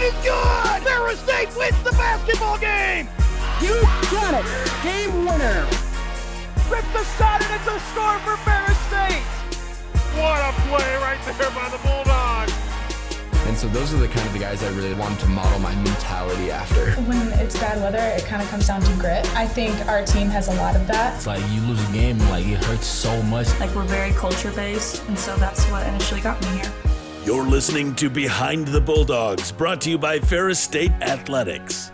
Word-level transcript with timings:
it 0.00 0.14
is 0.14 0.24
good! 0.24 0.82
Ferris 0.82 1.18
State 1.20 1.48
wins 1.56 1.82
the 1.82 1.90
basketball 1.92 2.58
game! 2.58 3.08
You 3.60 3.80
got 4.10 4.34
it! 4.38 4.46
Game 4.82 5.26
winner! 5.26 5.66
Rips 6.70 6.92
the 6.92 7.04
shot 7.18 7.42
and 7.42 7.54
it's 7.54 7.66
a 7.66 7.80
score 7.90 8.18
for 8.20 8.36
Ferris 8.46 8.78
State! 8.86 9.24
What 10.14 10.38
a 10.38 10.52
play 10.68 10.94
right 11.02 11.18
there 11.24 11.50
by 11.50 11.68
the 11.70 11.78
Bulldogs! 11.78 12.52
And 13.48 13.56
so 13.56 13.66
those 13.68 13.94
are 13.94 13.96
the 13.96 14.08
kind 14.08 14.26
of 14.26 14.32
the 14.32 14.38
guys 14.38 14.62
I 14.62 14.68
really 14.70 14.94
wanted 14.94 15.18
to 15.20 15.26
model 15.26 15.58
my 15.58 15.74
mentality 15.76 16.50
after. 16.50 16.92
When 17.02 17.32
it's 17.40 17.58
bad 17.58 17.80
weather, 17.80 17.98
it 17.98 18.24
kind 18.24 18.42
of 18.42 18.48
comes 18.50 18.66
down 18.68 18.82
to 18.82 18.92
grit. 18.94 19.26
I 19.34 19.46
think 19.46 19.74
our 19.88 20.04
team 20.04 20.28
has 20.28 20.48
a 20.48 20.54
lot 20.54 20.76
of 20.76 20.86
that. 20.88 21.16
It's 21.16 21.26
like 21.26 21.42
you 21.50 21.60
lose 21.62 21.88
a 21.88 21.92
game, 21.92 22.18
like 22.30 22.46
it 22.46 22.62
hurts 22.64 22.86
so 22.86 23.20
much. 23.22 23.48
Like 23.58 23.74
we're 23.74 23.84
very 23.84 24.12
culture 24.12 24.52
based, 24.52 25.02
and 25.08 25.18
so 25.18 25.36
that's 25.36 25.64
what 25.70 25.86
initially 25.86 26.20
got 26.20 26.40
me 26.42 26.58
here. 26.58 26.72
You're 27.28 27.44
listening 27.44 27.94
to 27.96 28.08
Behind 28.08 28.66
the 28.66 28.80
Bulldogs, 28.80 29.52
brought 29.52 29.82
to 29.82 29.90
you 29.90 29.98
by 29.98 30.18
Ferris 30.18 30.58
State 30.58 30.92
Athletics. 31.02 31.92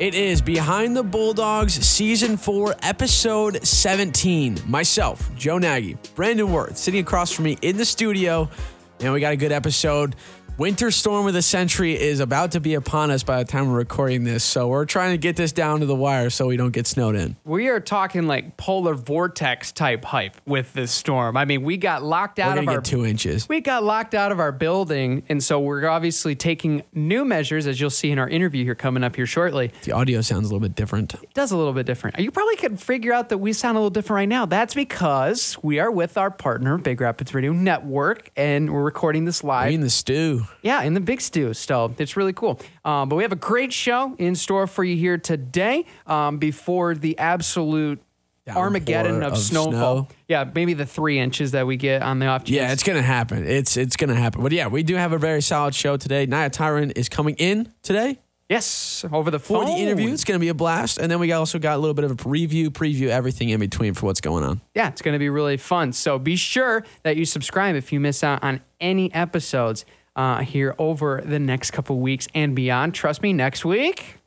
It 0.00 0.16
is 0.16 0.42
Behind 0.42 0.96
the 0.96 1.04
Bulldogs, 1.04 1.74
Season 1.74 2.36
4, 2.36 2.74
Episode 2.82 3.64
17. 3.64 4.58
Myself, 4.66 5.32
Joe 5.36 5.58
Nagy, 5.58 5.96
Brandon 6.16 6.50
Worth, 6.50 6.76
sitting 6.76 6.98
across 6.98 7.30
from 7.30 7.44
me 7.44 7.56
in 7.62 7.76
the 7.76 7.84
studio. 7.84 8.50
And 8.98 9.12
we 9.12 9.20
got 9.20 9.34
a 9.34 9.36
good 9.36 9.52
episode. 9.52 10.16
Winter 10.58 10.90
storm 10.90 11.28
of 11.28 11.34
the 11.34 11.40
century 11.40 11.96
is 11.96 12.18
about 12.18 12.50
to 12.50 12.58
be 12.58 12.74
upon 12.74 13.12
us 13.12 13.22
by 13.22 13.38
the 13.38 13.44
time 13.44 13.70
we're 13.70 13.78
recording 13.78 14.24
this. 14.24 14.42
So 14.42 14.66
we're 14.66 14.86
trying 14.86 15.12
to 15.12 15.16
get 15.16 15.36
this 15.36 15.52
down 15.52 15.78
to 15.78 15.86
the 15.86 15.94
wire 15.94 16.30
so 16.30 16.48
we 16.48 16.56
don't 16.56 16.72
get 16.72 16.88
snowed 16.88 17.14
in. 17.14 17.36
We 17.44 17.68
are 17.68 17.78
talking 17.78 18.26
like 18.26 18.56
polar 18.56 18.94
vortex 18.94 19.70
type 19.70 20.04
hype 20.04 20.36
with 20.46 20.72
this 20.72 20.90
storm. 20.90 21.36
I 21.36 21.44
mean, 21.44 21.62
we 21.62 21.76
got 21.76 22.02
locked 22.02 22.40
out 22.40 22.58
of 22.58 22.66
our 22.66 22.80
two 22.80 23.06
inches. 23.06 23.48
we 23.48 23.60
got 23.60 23.84
locked 23.84 24.16
out 24.16 24.32
of 24.32 24.40
our 24.40 24.50
building, 24.50 25.22
and 25.28 25.44
so 25.44 25.60
we're 25.60 25.86
obviously 25.86 26.34
taking 26.34 26.82
new 26.92 27.24
measures, 27.24 27.68
as 27.68 27.80
you'll 27.80 27.88
see 27.88 28.10
in 28.10 28.18
our 28.18 28.28
interview 28.28 28.64
here 28.64 28.74
coming 28.74 29.04
up 29.04 29.14
here 29.14 29.26
shortly. 29.26 29.70
The 29.84 29.92
audio 29.92 30.22
sounds 30.22 30.46
a 30.46 30.48
little 30.48 30.58
bit 30.58 30.74
different. 30.74 31.14
It 31.14 31.34
does 31.34 31.52
a 31.52 31.56
little 31.56 31.72
bit 31.72 31.86
different. 31.86 32.18
You 32.18 32.32
probably 32.32 32.56
could 32.56 32.80
figure 32.80 33.12
out 33.12 33.28
that 33.28 33.38
we 33.38 33.52
sound 33.52 33.76
a 33.76 33.80
little 33.80 33.90
different 33.90 34.16
right 34.16 34.28
now. 34.28 34.44
That's 34.44 34.74
because 34.74 35.56
we 35.62 35.78
are 35.78 35.92
with 35.92 36.18
our 36.18 36.32
partner, 36.32 36.78
Big 36.78 37.00
Rapids 37.00 37.32
Radio 37.32 37.52
Network, 37.52 38.32
and 38.34 38.74
we're 38.74 38.82
recording 38.82 39.24
this 39.24 39.44
live. 39.44 39.68
We 39.68 39.76
in 39.76 39.82
the 39.82 39.88
stew. 39.88 40.47
Yeah, 40.62 40.82
in 40.82 40.94
the 40.94 41.00
big 41.00 41.20
stew. 41.20 41.54
So 41.54 41.94
it's 41.98 42.16
really 42.16 42.32
cool. 42.32 42.60
Um, 42.84 43.08
but 43.08 43.16
we 43.16 43.22
have 43.22 43.32
a 43.32 43.36
great 43.36 43.72
show 43.72 44.14
in 44.18 44.34
store 44.34 44.66
for 44.66 44.84
you 44.84 44.96
here 44.96 45.18
today 45.18 45.84
um, 46.06 46.38
before 46.38 46.94
the 46.94 47.18
absolute 47.18 48.00
Armageddon 48.48 49.22
of, 49.22 49.34
of 49.34 49.38
snowfall. 49.38 50.06
snow. 50.06 50.08
Yeah, 50.26 50.50
maybe 50.54 50.74
the 50.74 50.86
three 50.86 51.18
inches 51.18 51.52
that 51.52 51.66
we 51.66 51.76
get 51.76 52.02
on 52.02 52.18
the 52.18 52.26
off 52.26 52.44
chance. 52.44 52.50
Yeah, 52.50 52.72
it's 52.72 52.82
gonna 52.82 53.02
happen. 53.02 53.46
It's 53.46 53.76
it's 53.76 53.96
gonna 53.96 54.14
happen. 54.14 54.42
But 54.42 54.52
yeah, 54.52 54.68
we 54.68 54.82
do 54.82 54.94
have 54.96 55.12
a 55.12 55.18
very 55.18 55.42
solid 55.42 55.74
show 55.74 55.96
today. 55.96 56.26
Nyah 56.26 56.50
Tyron 56.50 56.96
is 56.96 57.08
coming 57.08 57.34
in 57.36 57.72
today 57.82 58.18
yes 58.48 59.04
over 59.12 59.30
the 59.30 59.38
for 59.38 59.64
phone. 59.64 59.66
the 59.66 59.82
interview. 59.82 60.12
It's 60.12 60.24
gonna 60.24 60.38
be 60.38 60.48
a 60.48 60.54
blast. 60.54 60.98
And 60.98 61.10
then 61.10 61.18
we 61.18 61.32
also 61.32 61.58
got 61.58 61.76
a 61.76 61.78
little 61.78 61.94
bit 61.94 62.04
of 62.04 62.12
a 62.12 62.28
review, 62.28 62.70
preview, 62.70 63.08
everything 63.08 63.50
in 63.50 63.60
between 63.60 63.94
for 63.94 64.06
what's 64.06 64.20
going 64.20 64.44
on. 64.44 64.60
Yeah, 64.74 64.88
it's 64.88 65.02
going 65.02 65.12
to 65.12 65.18
be 65.18 65.28
really 65.28 65.56
fun. 65.56 65.92
So 65.92 66.18
be 66.18 66.36
sure 66.36 66.84
that 67.02 67.16
you 67.16 67.24
subscribe 67.24 67.76
if 67.76 67.92
you 67.92 68.00
miss 68.00 68.24
out 68.24 68.42
on 68.42 68.60
any 68.80 69.12
episodes 69.12 69.84
uh, 70.18 70.40
here 70.40 70.74
over 70.78 71.22
the 71.24 71.38
next 71.38 71.70
couple 71.70 71.98
weeks 72.00 72.26
and 72.34 72.54
beyond. 72.54 72.92
Trust 72.92 73.22
me, 73.22 73.32
next 73.32 73.64
week, 73.64 74.18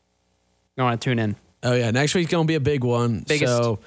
you 0.77 0.83
want 0.83 0.99
to 0.99 1.03
tune 1.03 1.19
in. 1.19 1.35
Oh 1.61 1.73
yeah, 1.73 1.91
next 1.91 2.15
week's 2.15 2.31
gonna 2.31 2.45
be 2.45 2.55
a 2.55 2.59
big 2.61 2.83
one. 2.83 3.23
Biggest. 3.27 3.55
So 3.55 3.79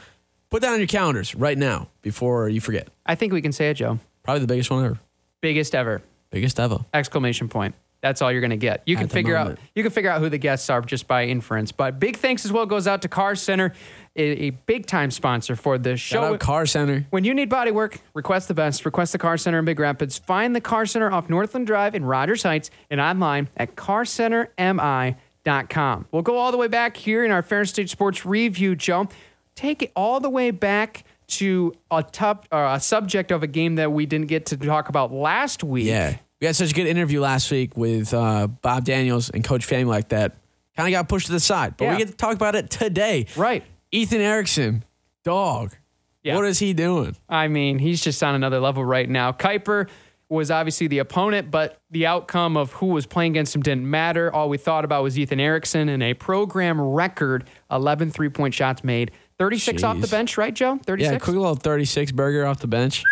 put 0.50 0.62
that 0.62 0.72
on 0.72 0.78
your 0.78 0.86
calendars 0.86 1.34
right 1.34 1.58
now 1.58 1.88
before 2.02 2.48
you 2.48 2.60
forget. 2.60 2.88
I 3.06 3.14
think 3.16 3.32
we 3.32 3.42
can 3.42 3.50
say 3.52 3.70
it, 3.70 3.74
Joe. 3.74 3.98
Probably 4.22 4.40
the 4.42 4.46
biggest 4.46 4.70
one 4.70 4.84
ever. 4.84 4.98
Biggest 5.40 5.74
ever! 5.74 6.02
Biggest 6.30 6.60
ever. 6.60 6.84
Exclamation 6.92 7.48
point. 7.48 7.74
That's 8.04 8.20
all 8.20 8.30
you're 8.30 8.42
going 8.42 8.50
to 8.50 8.58
get. 8.58 8.82
You 8.84 8.98
can 8.98 9.08
figure 9.08 9.34
out 9.34 9.56
you 9.74 9.82
can 9.82 9.90
figure 9.90 10.10
out 10.10 10.20
who 10.20 10.28
the 10.28 10.36
guests 10.36 10.68
are 10.68 10.82
just 10.82 11.08
by 11.08 11.24
inference. 11.24 11.72
But 11.72 11.98
big 11.98 12.18
thanks 12.18 12.44
as 12.44 12.52
well 12.52 12.66
goes 12.66 12.86
out 12.86 13.00
to 13.00 13.08
Car 13.08 13.34
Center, 13.34 13.72
a, 14.14 14.22
a 14.22 14.50
big 14.50 14.84
time 14.84 15.10
sponsor 15.10 15.56
for 15.56 15.78
the 15.78 15.96
show. 15.96 16.16
Shout 16.16 16.34
out 16.34 16.38
Car 16.38 16.66
Center. 16.66 17.06
When 17.08 17.24
you 17.24 17.32
need 17.32 17.48
body 17.48 17.70
work, 17.70 17.98
request 18.12 18.48
the 18.48 18.52
best. 18.52 18.84
Request 18.84 19.12
the 19.12 19.18
Car 19.18 19.38
Center 19.38 19.58
in 19.58 19.64
Big 19.64 19.80
Rapids. 19.80 20.18
Find 20.18 20.54
the 20.54 20.60
Car 20.60 20.84
Center 20.84 21.10
off 21.10 21.30
Northland 21.30 21.66
Drive 21.66 21.94
in 21.94 22.04
Rogers 22.04 22.42
Heights 22.42 22.70
and 22.90 23.00
online 23.00 23.48
at 23.56 23.74
carcentermi.com. 23.74 26.06
We'll 26.12 26.20
go 26.20 26.36
all 26.36 26.52
the 26.52 26.58
way 26.58 26.68
back 26.68 26.98
here 26.98 27.24
in 27.24 27.30
our 27.30 27.40
Ferris 27.40 27.70
State 27.70 27.88
Sports 27.88 28.26
Review, 28.26 28.76
Joe. 28.76 29.08
Take 29.54 29.80
it 29.80 29.92
all 29.96 30.20
the 30.20 30.28
way 30.28 30.50
back 30.50 31.04
to 31.26 31.72
a 31.90 32.02
top 32.02 32.46
uh, 32.52 32.74
a 32.76 32.80
subject 32.80 33.32
of 33.32 33.42
a 33.42 33.46
game 33.46 33.76
that 33.76 33.92
we 33.92 34.04
didn't 34.04 34.26
get 34.26 34.44
to 34.46 34.58
talk 34.58 34.90
about 34.90 35.10
last 35.10 35.64
week. 35.64 35.86
Yeah. 35.86 36.18
We 36.44 36.46
had 36.48 36.56
such 36.56 36.72
a 36.72 36.74
good 36.74 36.86
interview 36.86 37.22
last 37.22 37.50
week 37.50 37.74
with 37.74 38.12
uh, 38.12 38.48
Bob 38.48 38.84
Daniels 38.84 39.30
and 39.30 39.42
Coach 39.42 39.66
Famulak 39.66 40.10
that 40.10 40.36
kind 40.76 40.86
of 40.86 40.92
got 40.92 41.08
pushed 41.08 41.24
to 41.28 41.32
the 41.32 41.40
side. 41.40 41.78
But 41.78 41.86
Yeah. 41.86 41.92
we 41.92 41.96
get 41.96 42.08
to 42.08 42.14
talk 42.14 42.34
about 42.34 42.54
it 42.54 42.68
today. 42.68 43.24
Right. 43.34 43.64
Ethan 43.90 44.20
Erickson, 44.20 44.84
dog. 45.24 45.74
Yeah. 46.22 46.36
What 46.36 46.44
is 46.44 46.58
he 46.58 46.74
doing? 46.74 47.16
I 47.30 47.48
mean, 47.48 47.78
he's 47.78 48.02
just 48.04 48.22
on 48.22 48.34
another 48.34 48.60
level 48.60 48.84
right 48.84 49.08
now. 49.08 49.32
Kuyper 49.32 49.88
was 50.28 50.50
obviously 50.50 50.86
the 50.86 50.98
opponent, 50.98 51.50
but 51.50 51.80
the 51.90 52.04
outcome 52.04 52.58
of 52.58 52.72
who 52.72 52.88
was 52.88 53.06
playing 53.06 53.32
against 53.32 53.54
him 53.54 53.62
didn't 53.62 53.88
matter. 53.88 54.30
All 54.30 54.50
we 54.50 54.58
thought 54.58 54.84
about 54.84 55.02
was 55.02 55.18
Ethan 55.18 55.40
Erickson 55.40 55.88
and 55.88 56.02
a 56.02 56.12
program 56.12 56.78
record 56.78 57.44
11 57.70 58.10
three 58.10 58.28
point 58.28 58.52
shots 58.52 58.84
made. 58.84 59.12
36 59.38 59.82
off 59.82 59.98
the 59.98 60.08
bench, 60.08 60.36
right, 60.36 60.52
Joe? 60.52 60.78
36? 60.84 61.10
Yeah, 61.10 61.18
quick 61.18 61.36
little 61.36 61.54
36 61.54 62.12
burger 62.12 62.44
off 62.46 62.60
the 62.60 62.66
bench. 62.68 63.02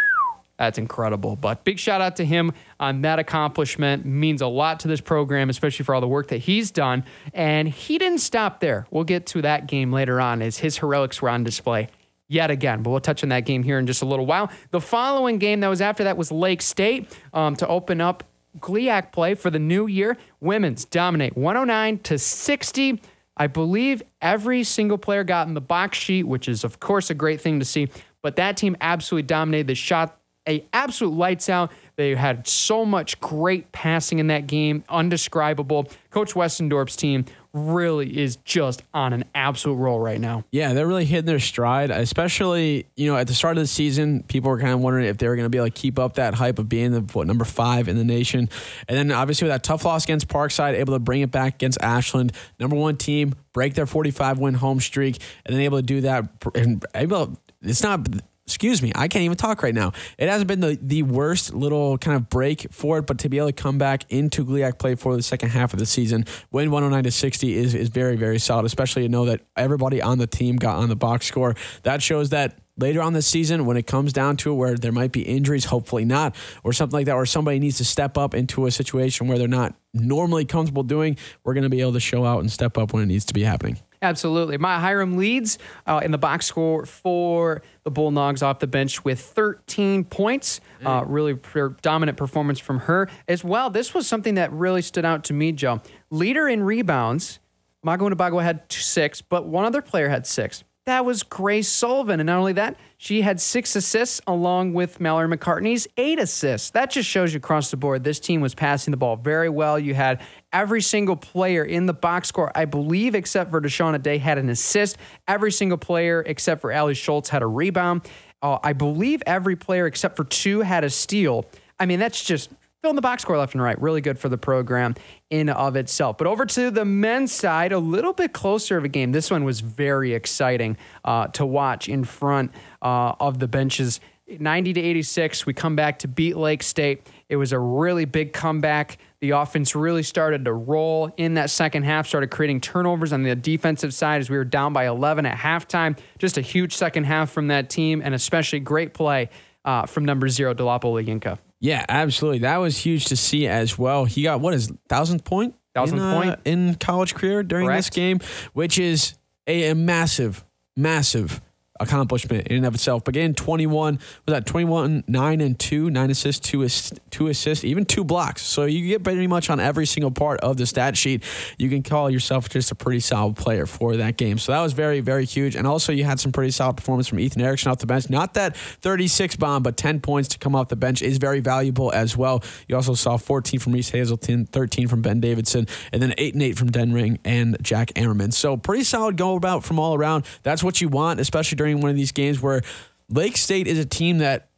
That's 0.62 0.78
incredible. 0.78 1.34
But 1.34 1.64
big 1.64 1.80
shout 1.80 2.00
out 2.00 2.14
to 2.16 2.24
him 2.24 2.52
on 2.78 3.02
that 3.02 3.18
accomplishment. 3.18 4.04
Means 4.04 4.40
a 4.40 4.46
lot 4.46 4.78
to 4.80 4.88
this 4.88 5.00
program, 5.00 5.50
especially 5.50 5.84
for 5.84 5.92
all 5.92 6.00
the 6.00 6.06
work 6.06 6.28
that 6.28 6.38
he's 6.38 6.70
done. 6.70 7.04
And 7.34 7.66
he 7.66 7.98
didn't 7.98 8.20
stop 8.20 8.60
there. 8.60 8.86
We'll 8.92 9.02
get 9.02 9.26
to 9.26 9.42
that 9.42 9.66
game 9.66 9.92
later 9.92 10.20
on 10.20 10.40
as 10.40 10.58
his 10.58 10.78
heroics 10.78 11.20
were 11.20 11.30
on 11.30 11.42
display 11.42 11.88
yet 12.28 12.52
again. 12.52 12.84
But 12.84 12.90
we'll 12.90 13.00
touch 13.00 13.24
on 13.24 13.30
that 13.30 13.44
game 13.44 13.64
here 13.64 13.76
in 13.80 13.88
just 13.88 14.02
a 14.02 14.04
little 14.04 14.24
while. 14.24 14.52
The 14.70 14.80
following 14.80 15.38
game 15.38 15.58
that 15.60 15.68
was 15.68 15.80
after 15.80 16.04
that 16.04 16.16
was 16.16 16.30
Lake 16.30 16.62
State 16.62 17.10
um, 17.34 17.56
to 17.56 17.66
open 17.66 18.00
up 18.00 18.22
GLIAC 18.60 19.10
play 19.10 19.34
for 19.34 19.50
the 19.50 19.58
new 19.58 19.88
year. 19.88 20.16
Women's 20.38 20.84
dominate 20.84 21.36
109 21.36 21.98
to 22.04 22.20
60. 22.20 23.02
I 23.36 23.48
believe 23.48 24.00
every 24.20 24.62
single 24.62 24.98
player 24.98 25.24
got 25.24 25.48
in 25.48 25.54
the 25.54 25.60
box 25.60 25.98
sheet, 25.98 26.22
which 26.22 26.48
is 26.48 26.62
of 26.62 26.78
course 26.78 27.10
a 27.10 27.14
great 27.14 27.40
thing 27.40 27.58
to 27.58 27.64
see. 27.64 27.88
But 28.22 28.36
that 28.36 28.56
team 28.56 28.76
absolutely 28.80 29.26
dominated. 29.26 29.66
the 29.66 29.74
shot 29.74 30.20
a 30.48 30.64
absolute 30.72 31.14
lights 31.14 31.48
out. 31.48 31.72
They 31.96 32.14
had 32.14 32.46
so 32.46 32.84
much 32.84 33.20
great 33.20 33.70
passing 33.72 34.18
in 34.18 34.28
that 34.28 34.46
game, 34.46 34.84
undescribable. 34.88 35.88
Coach 36.10 36.34
Westendorp's 36.34 36.96
team 36.96 37.26
really 37.52 38.18
is 38.18 38.36
just 38.36 38.82
on 38.94 39.12
an 39.12 39.24
absolute 39.34 39.74
roll 39.74 40.00
right 40.00 40.20
now. 40.20 40.44
Yeah, 40.50 40.72
they're 40.72 40.86
really 40.86 41.04
hitting 41.04 41.26
their 41.26 41.38
stride, 41.38 41.90
especially, 41.90 42.86
you 42.96 43.10
know, 43.10 43.16
at 43.16 43.26
the 43.26 43.34
start 43.34 43.58
of 43.58 43.62
the 43.62 43.66
season, 43.68 44.22
people 44.22 44.50
were 44.50 44.58
kind 44.58 44.72
of 44.72 44.80
wondering 44.80 45.06
if 45.06 45.18
they 45.18 45.28
were 45.28 45.36
going 45.36 45.44
to 45.44 45.50
be 45.50 45.58
able 45.58 45.66
to 45.66 45.70
keep 45.70 45.98
up 45.98 46.14
that 46.14 46.34
hype 46.34 46.58
of 46.58 46.68
being 46.68 46.92
the 46.92 47.00
what, 47.12 47.26
number 47.26 47.44
five 47.44 47.88
in 47.88 47.96
the 47.96 48.04
nation. 48.04 48.48
And 48.88 48.96
then 48.96 49.12
obviously 49.12 49.46
with 49.46 49.54
that 49.54 49.64
tough 49.64 49.84
loss 49.84 50.04
against 50.04 50.28
Parkside, 50.28 50.74
able 50.74 50.94
to 50.94 50.98
bring 50.98 51.20
it 51.20 51.30
back 51.30 51.56
against 51.56 51.80
Ashland, 51.82 52.32
number 52.58 52.76
one 52.76 52.96
team, 52.96 53.34
break 53.52 53.74
their 53.74 53.86
45 53.86 54.38
win 54.38 54.54
home 54.54 54.80
streak, 54.80 55.18
and 55.44 55.54
then 55.54 55.62
able 55.62 55.78
to 55.78 55.82
do 55.82 56.00
that. 56.02 56.28
And 56.54 56.84
able, 56.94 57.36
it's 57.60 57.82
not 57.82 58.06
excuse 58.46 58.82
me, 58.82 58.92
I 58.94 59.08
can't 59.08 59.22
even 59.22 59.36
talk 59.36 59.62
right 59.62 59.74
now. 59.74 59.92
It 60.18 60.28
hasn't 60.28 60.48
been 60.48 60.60
the, 60.60 60.78
the 60.80 61.02
worst 61.04 61.54
little 61.54 61.96
kind 61.98 62.16
of 62.16 62.28
break 62.28 62.72
for 62.72 62.98
it, 62.98 63.06
but 63.06 63.18
to 63.18 63.28
be 63.28 63.38
able 63.38 63.48
to 63.48 63.52
come 63.52 63.78
back 63.78 64.04
into 64.10 64.44
GLIAC 64.44 64.78
play 64.78 64.94
for 64.94 65.16
the 65.16 65.22
second 65.22 65.50
half 65.50 65.72
of 65.72 65.78
the 65.78 65.86
season, 65.86 66.24
win 66.50 66.70
109 66.70 67.04
to 67.04 67.10
60 67.10 67.54
is, 67.56 67.74
is 67.74 67.88
very, 67.88 68.16
very 68.16 68.38
solid, 68.38 68.64
especially 68.64 69.02
to 69.02 69.08
know 69.08 69.26
that 69.26 69.42
everybody 69.56 70.02
on 70.02 70.18
the 70.18 70.26
team 70.26 70.56
got 70.56 70.76
on 70.76 70.88
the 70.88 70.96
box 70.96 71.26
score. 71.26 71.54
That 71.84 72.02
shows 72.02 72.30
that 72.30 72.58
later 72.76 73.00
on 73.00 73.12
this 73.12 73.26
season, 73.26 73.64
when 73.64 73.76
it 73.76 73.86
comes 73.86 74.12
down 74.12 74.36
to 74.38 74.52
it, 74.52 74.54
where 74.54 74.74
there 74.74 74.92
might 74.92 75.12
be 75.12 75.22
injuries, 75.22 75.66
hopefully 75.66 76.04
not, 76.04 76.34
or 76.64 76.72
something 76.72 76.98
like 76.98 77.06
that, 77.06 77.14
or 77.14 77.26
somebody 77.26 77.58
needs 77.58 77.78
to 77.78 77.84
step 77.84 78.18
up 78.18 78.34
into 78.34 78.66
a 78.66 78.70
situation 78.70 79.28
where 79.28 79.38
they're 79.38 79.48
not 79.48 79.74
normally 79.94 80.44
comfortable 80.44 80.82
doing, 80.82 81.16
we're 81.44 81.54
going 81.54 81.62
to 81.62 81.70
be 81.70 81.80
able 81.80 81.92
to 81.92 82.00
show 82.00 82.24
out 82.24 82.40
and 82.40 82.50
step 82.50 82.76
up 82.76 82.92
when 82.92 83.02
it 83.02 83.06
needs 83.06 83.24
to 83.26 83.34
be 83.34 83.42
happening. 83.42 83.78
Absolutely. 84.02 84.58
Maya 84.58 84.80
Hiram 84.80 85.16
leads 85.16 85.58
uh, 85.86 86.00
in 86.04 86.10
the 86.10 86.18
box 86.18 86.46
score 86.46 86.84
for 86.84 87.62
the 87.84 87.90
Bulldogs 87.90 88.42
off 88.42 88.58
the 88.58 88.66
bench 88.66 89.04
with 89.04 89.20
13 89.20 90.04
points. 90.04 90.60
Uh, 90.84 91.04
really 91.06 91.38
dominant 91.82 92.18
performance 92.18 92.58
from 92.58 92.80
her 92.80 93.08
as 93.28 93.44
well. 93.44 93.70
This 93.70 93.94
was 93.94 94.08
something 94.08 94.34
that 94.34 94.52
really 94.52 94.82
stood 94.82 95.04
out 95.04 95.22
to 95.24 95.32
me, 95.32 95.52
Joe. 95.52 95.80
Leader 96.10 96.48
in 96.48 96.64
rebounds. 96.64 97.38
Mago 97.84 98.08
Nabago 98.08 98.42
had 98.42 98.70
six, 98.70 99.20
but 99.22 99.46
one 99.46 99.64
other 99.64 99.82
player 99.82 100.08
had 100.08 100.26
six. 100.26 100.64
That 100.84 101.04
was 101.04 101.22
Grace 101.22 101.68
Sullivan. 101.68 102.18
And 102.18 102.26
not 102.26 102.38
only 102.38 102.54
that, 102.54 102.76
she 102.96 103.22
had 103.22 103.40
six 103.40 103.76
assists 103.76 104.20
along 104.26 104.72
with 104.72 105.00
Mallory 105.00 105.28
McCartney's 105.28 105.86
eight 105.96 106.18
assists. 106.18 106.70
That 106.70 106.90
just 106.90 107.08
shows 107.08 107.32
you 107.32 107.38
across 107.38 107.70
the 107.70 107.76
board 107.76 108.02
this 108.02 108.18
team 108.18 108.40
was 108.40 108.52
passing 108.52 108.90
the 108.90 108.96
ball 108.96 109.14
very 109.14 109.48
well. 109.48 109.78
You 109.78 109.94
had 109.94 110.20
every 110.52 110.82
single 110.82 111.14
player 111.14 111.62
in 111.62 111.86
the 111.86 111.92
box 111.94 112.28
score, 112.28 112.50
I 112.56 112.64
believe, 112.64 113.14
except 113.14 113.52
for 113.52 113.60
Deshauna 113.60 114.02
Day, 114.02 114.18
had 114.18 114.38
an 114.38 114.48
assist. 114.48 114.98
Every 115.28 115.52
single 115.52 115.78
player 115.78 116.24
except 116.26 116.60
for 116.60 116.72
Ali 116.72 116.94
Schultz 116.94 117.28
had 117.28 117.42
a 117.42 117.46
rebound. 117.46 118.02
Uh, 118.42 118.58
I 118.64 118.72
believe 118.72 119.22
every 119.24 119.54
player 119.54 119.86
except 119.86 120.16
for 120.16 120.24
two 120.24 120.62
had 120.62 120.82
a 120.82 120.90
steal. 120.90 121.46
I 121.78 121.86
mean, 121.86 122.00
that's 122.00 122.24
just 122.24 122.50
filling 122.82 122.96
the 122.96 123.02
box 123.02 123.22
score 123.22 123.38
left 123.38 123.54
and 123.54 123.62
right. 123.62 123.80
Really 123.80 124.00
good 124.00 124.18
for 124.18 124.28
the 124.28 124.36
program 124.36 124.96
in 125.30 125.48
of 125.48 125.76
itself. 125.76 126.18
But 126.18 126.26
over 126.26 126.44
to 126.44 126.70
the 126.70 126.84
men's 126.84 127.32
side, 127.32 127.70
a 127.70 127.78
little 127.78 128.12
bit 128.12 128.32
closer 128.32 128.76
of 128.76 128.84
a 128.84 128.88
game. 128.88 129.12
This 129.12 129.30
one 129.30 129.44
was 129.44 129.60
very 129.60 130.14
exciting 130.14 130.76
uh, 131.04 131.28
to 131.28 131.46
watch 131.46 131.88
in 131.88 132.02
front 132.02 132.50
uh, 132.82 133.14
of 133.20 133.38
the 133.38 133.46
benches. 133.46 134.00
90 134.26 134.72
to 134.72 134.80
86, 134.80 135.46
we 135.46 135.54
come 135.54 135.76
back 135.76 136.00
to 136.00 136.08
beat 136.08 136.36
Lake 136.36 136.62
State. 136.62 137.06
It 137.28 137.36
was 137.36 137.52
a 137.52 137.58
really 137.58 138.04
big 138.04 138.32
comeback. 138.32 138.98
The 139.20 139.30
offense 139.30 139.76
really 139.76 140.02
started 140.02 140.44
to 140.46 140.52
roll 140.52 141.12
in 141.16 141.34
that 141.34 141.50
second 141.50 141.84
half, 141.84 142.08
started 142.08 142.30
creating 142.30 142.62
turnovers 142.62 143.12
on 143.12 143.22
the 143.22 143.36
defensive 143.36 143.94
side 143.94 144.20
as 144.20 144.28
we 144.28 144.36
were 144.36 144.44
down 144.44 144.72
by 144.72 144.88
11 144.88 145.26
at 145.26 145.38
halftime. 145.38 145.96
Just 146.18 146.36
a 146.36 146.40
huge 146.40 146.74
second 146.74 147.04
half 147.04 147.30
from 147.30 147.46
that 147.46 147.70
team, 147.70 148.02
and 148.02 148.12
especially 148.12 148.58
great 148.58 148.92
play 148.92 149.30
uh, 149.64 149.86
from 149.86 150.04
number 150.04 150.28
zero, 150.28 150.52
Dolapo 150.52 150.84
Olayinka. 150.84 151.38
Yeah, 151.62 151.84
absolutely. 151.88 152.40
That 152.40 152.56
was 152.56 152.76
huge 152.76 153.04
to 153.06 153.16
see 153.16 153.46
as 153.46 153.78
well. 153.78 154.04
He 154.04 154.24
got 154.24 154.40
what 154.40 154.52
is 154.52 154.72
thousandth 154.88 155.22
point? 155.22 155.54
Thousandth 155.76 156.02
in, 156.02 156.08
uh, 156.08 156.20
point. 156.20 156.40
in 156.44 156.74
college 156.74 157.14
career 157.14 157.44
during 157.44 157.68
this 157.68 157.88
game, 157.88 158.18
which 158.52 158.80
is 158.80 159.14
a, 159.46 159.70
a 159.70 159.74
massive, 159.76 160.44
massive 160.76 161.40
accomplishment 161.82 162.48
in 162.48 162.58
and 162.58 162.66
of 162.66 162.74
itself. 162.74 163.04
But 163.04 163.14
getting 163.14 163.34
21, 163.34 163.94
was 163.96 164.02
that 164.26 164.46
21, 164.46 165.04
9 165.06 165.40
and 165.40 165.58
2, 165.58 165.90
9 165.90 166.10
assists, 166.10 166.48
2, 166.48 166.64
ass- 166.64 166.92
two 167.10 167.28
assists, 167.28 167.64
even 167.64 167.84
two 167.84 168.04
blocks. 168.04 168.42
So 168.42 168.64
you 168.64 168.86
get 168.88 169.04
pretty 169.04 169.26
much 169.26 169.50
on 169.50 169.60
every 169.60 169.86
single 169.86 170.10
part 170.10 170.40
of 170.40 170.56
the 170.56 170.66
stat 170.66 170.96
sheet. 170.96 171.22
You 171.58 171.68
can 171.68 171.82
call 171.82 172.10
yourself 172.10 172.48
just 172.48 172.70
a 172.70 172.74
pretty 172.74 173.00
solid 173.00 173.36
player 173.36 173.66
for 173.66 173.96
that 173.96 174.16
game. 174.16 174.38
So 174.38 174.52
that 174.52 174.60
was 174.60 174.72
very, 174.72 175.00
very 175.00 175.24
huge. 175.24 175.54
And 175.54 175.66
also 175.66 175.92
you 175.92 176.04
had 176.04 176.18
some 176.18 176.32
pretty 176.32 176.50
solid 176.50 176.76
performance 176.76 177.08
from 177.08 177.20
Ethan 177.20 177.42
Erickson 177.42 177.70
off 177.70 177.78
the 177.78 177.86
bench. 177.86 178.10
Not 178.10 178.34
that 178.34 178.56
36 178.56 179.36
bomb, 179.36 179.62
but 179.62 179.76
10 179.76 180.00
points 180.00 180.28
to 180.30 180.38
come 180.38 180.56
off 180.56 180.68
the 180.68 180.76
bench 180.76 181.02
is 181.02 181.18
very 181.18 181.40
valuable 181.40 181.92
as 181.92 182.16
well. 182.16 182.42
You 182.68 182.76
also 182.76 182.94
saw 182.94 183.16
14 183.16 183.60
from 183.60 183.72
Reese 183.72 183.90
Hazelton, 183.90 184.46
13 184.46 184.88
from 184.88 185.02
Ben 185.02 185.20
Davidson, 185.20 185.66
and 185.92 186.02
then 186.02 186.14
8 186.18 186.34
and 186.34 186.42
8 186.42 186.58
from 186.58 186.70
Den 186.70 186.92
Ring 186.92 187.18
and 187.24 187.56
Jack 187.62 187.92
Ammerman. 187.94 188.32
So 188.32 188.56
pretty 188.56 188.84
solid 188.84 189.16
go 189.16 189.36
about 189.36 189.64
from 189.64 189.78
all 189.78 189.94
around. 189.94 190.24
That's 190.42 190.64
what 190.64 190.80
you 190.80 190.88
want, 190.88 191.20
especially 191.20 191.56
during 191.56 191.71
one 191.80 191.90
of 191.90 191.96
these 191.96 192.12
games 192.12 192.40
where 192.40 192.62
Lake 193.08 193.36
State 193.36 193.66
is 193.66 193.78
a 193.78 193.84
team 193.84 194.18
that 194.18 194.48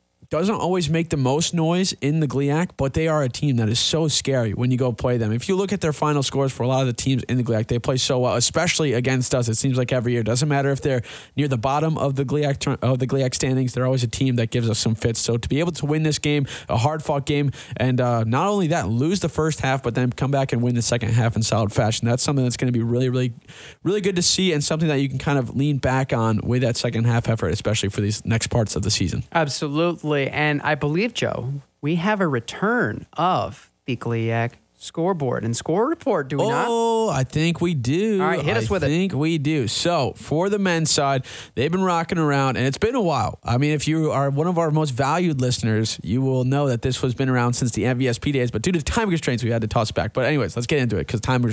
doesn't 0.40 0.56
always 0.56 0.90
make 0.90 1.10
the 1.10 1.16
most 1.16 1.54
noise 1.54 1.92
in 2.00 2.19
the 2.19 2.26
GLIAC, 2.26 2.70
but 2.76 2.92
they 2.94 3.06
are 3.06 3.22
a 3.22 3.28
team 3.28 3.56
that 3.58 3.69
is 3.69 3.78
so 3.78 4.08
scary 4.08 4.52
when 4.52 4.72
you 4.72 4.76
go 4.76 4.92
play 4.92 5.16
them. 5.16 5.32
If 5.32 5.48
you 5.48 5.54
look 5.54 5.72
at 5.72 5.81
their 5.81 5.92
final 5.92 6.25
scores 6.25 6.52
for 6.52 6.64
a 6.64 6.66
lot 6.66 6.81
of 6.81 6.88
the 6.88 6.92
teams 6.92 7.22
in 7.25 7.36
the 7.36 7.44
GLIAC, 7.44 7.69
they 7.69 7.78
play 7.78 7.96
so 7.96 8.19
well, 8.19 8.34
especially 8.34 8.94
against 8.94 9.32
us. 9.32 9.48
It 9.48 9.54
seems 9.54 9.78
like 9.78 9.92
every 9.92 10.10
year. 10.12 10.25
Doesn't 10.25 10.48
matter 10.48 10.70
if 10.70 10.81
they're 10.81 11.02
near 11.36 11.46
the 11.46 11.56
bottom 11.56 11.96
of 11.96 12.16
the 12.16 12.25
GLIAC 12.25 12.78
of 12.82 12.98
the 12.98 13.06
GLIAC 13.06 13.32
standings. 13.32 13.75
They're 13.75 13.86
always 13.86 14.02
a 14.02 14.08
team 14.08 14.34
that 14.36 14.50
gives 14.50 14.69
us 14.69 14.81
some 14.81 14.96
fits. 14.96 15.20
So 15.20 15.36
to 15.36 15.48
be 15.48 15.60
able 15.60 15.70
to 15.70 15.86
win 15.86 16.02
this 16.02 16.19
game, 16.19 16.48
a 16.69 16.78
hard 16.78 17.04
fought 17.04 17.26
game, 17.26 17.52
and 17.76 18.00
uh, 18.00 18.25
not 18.25 18.48
only 18.48 18.66
that, 18.69 18.88
lose 18.88 19.20
the 19.20 19.28
first 19.28 19.60
half, 19.60 19.84
but 19.84 19.94
then 19.94 20.10
come 20.10 20.32
back 20.32 20.52
and 20.52 20.62
win 20.62 20.75
the 20.75 20.82
second 20.82 21.10
half 21.10 21.36
in 21.36 21.44
solid 21.44 21.72
fashion. 21.72 22.08
That's 22.08 22.25
something 22.25 22.44
that's 22.44 22.56
going 22.56 22.72
to 22.72 22.76
be 22.76 22.82
really, 22.82 23.08
really, 23.08 23.34
really 23.84 24.00
good 24.00 24.16
to 24.16 24.22
see, 24.22 24.52
and 24.52 24.64
something 24.64 24.88
that 24.88 25.00
you 25.00 25.08
can 25.08 25.20
kind 25.20 25.38
of 25.38 25.54
lean 25.54 25.78
back 25.78 26.12
on 26.12 26.40
with 26.42 26.62
that 26.62 26.76
second 26.76 27.04
half 27.04 27.28
effort, 27.28 27.52
especially 27.52 27.88
for 27.88 28.00
these 28.00 28.25
next 28.25 28.48
parts 28.48 28.75
of 28.75 28.82
the 28.82 28.90
season. 28.90 29.22
Absolutely. 29.31 30.24
And 30.29 30.61
I 30.62 30.75
believe, 30.75 31.15
Joe, 31.15 31.53
we 31.81 31.97
have 31.97 32.21
a 32.21 32.29
return 32.29 33.06
of 33.15 33.71
the 33.87 33.97
GLIAC 33.97 34.53
scoreboard 34.84 35.44
and 35.44 35.56
score 35.56 35.88
report, 35.88 36.28
do 36.28 36.36
we 36.36 36.48
not? 36.48 36.66
Oh, 36.69 37.08
I 37.08 37.25
think 37.25 37.60
we 37.60 37.75
do. 37.75 38.20
All 38.20 38.28
right, 38.28 38.42
hit 38.42 38.56
us 38.56 38.70
I 38.70 38.72
with 38.72 38.84
it. 38.84 38.86
I 38.86 38.90
think 38.90 39.14
we 39.14 39.38
do. 39.38 39.66
So 39.66 40.12
for 40.16 40.48
the 40.48 40.58
men's 40.58 40.90
side, 40.90 41.25
they've 41.54 41.72
been 41.72 41.82
rocking 41.82 42.19
around, 42.19 42.56
and 42.56 42.66
it's 42.66 42.78
been 42.78 42.94
a 42.94 43.00
while. 43.00 43.38
I 43.42 43.56
mean, 43.56 43.72
if 43.72 43.88
you 43.88 44.10
are 44.10 44.28
one 44.28 44.46
of 44.46 44.58
our 44.58 44.70
most 44.70 44.90
valued 44.90 45.40
listeners, 45.40 45.98
you 46.02 46.20
will 46.20 46.44
know 46.44 46.69
that 46.69 46.82
this 46.82 47.00
has 47.00 47.14
been 47.14 47.31
around 47.31 47.54
since 47.54 47.72
the 47.72 47.84
MVSP 47.84 48.32
days. 48.32 48.50
But 48.50 48.62
due 48.62 48.72
to 48.72 48.82
time 48.82 49.08
constraints, 49.08 49.42
we 49.42 49.50
had 49.50 49.62
to 49.62 49.69
toss 49.69 49.90
back. 49.90 50.12
But 50.12 50.26
anyways, 50.26 50.54
let's 50.54 50.66
get 50.66 50.81
into 50.81 50.96
it 50.96 51.06
because 51.06 51.20
time 51.20 51.50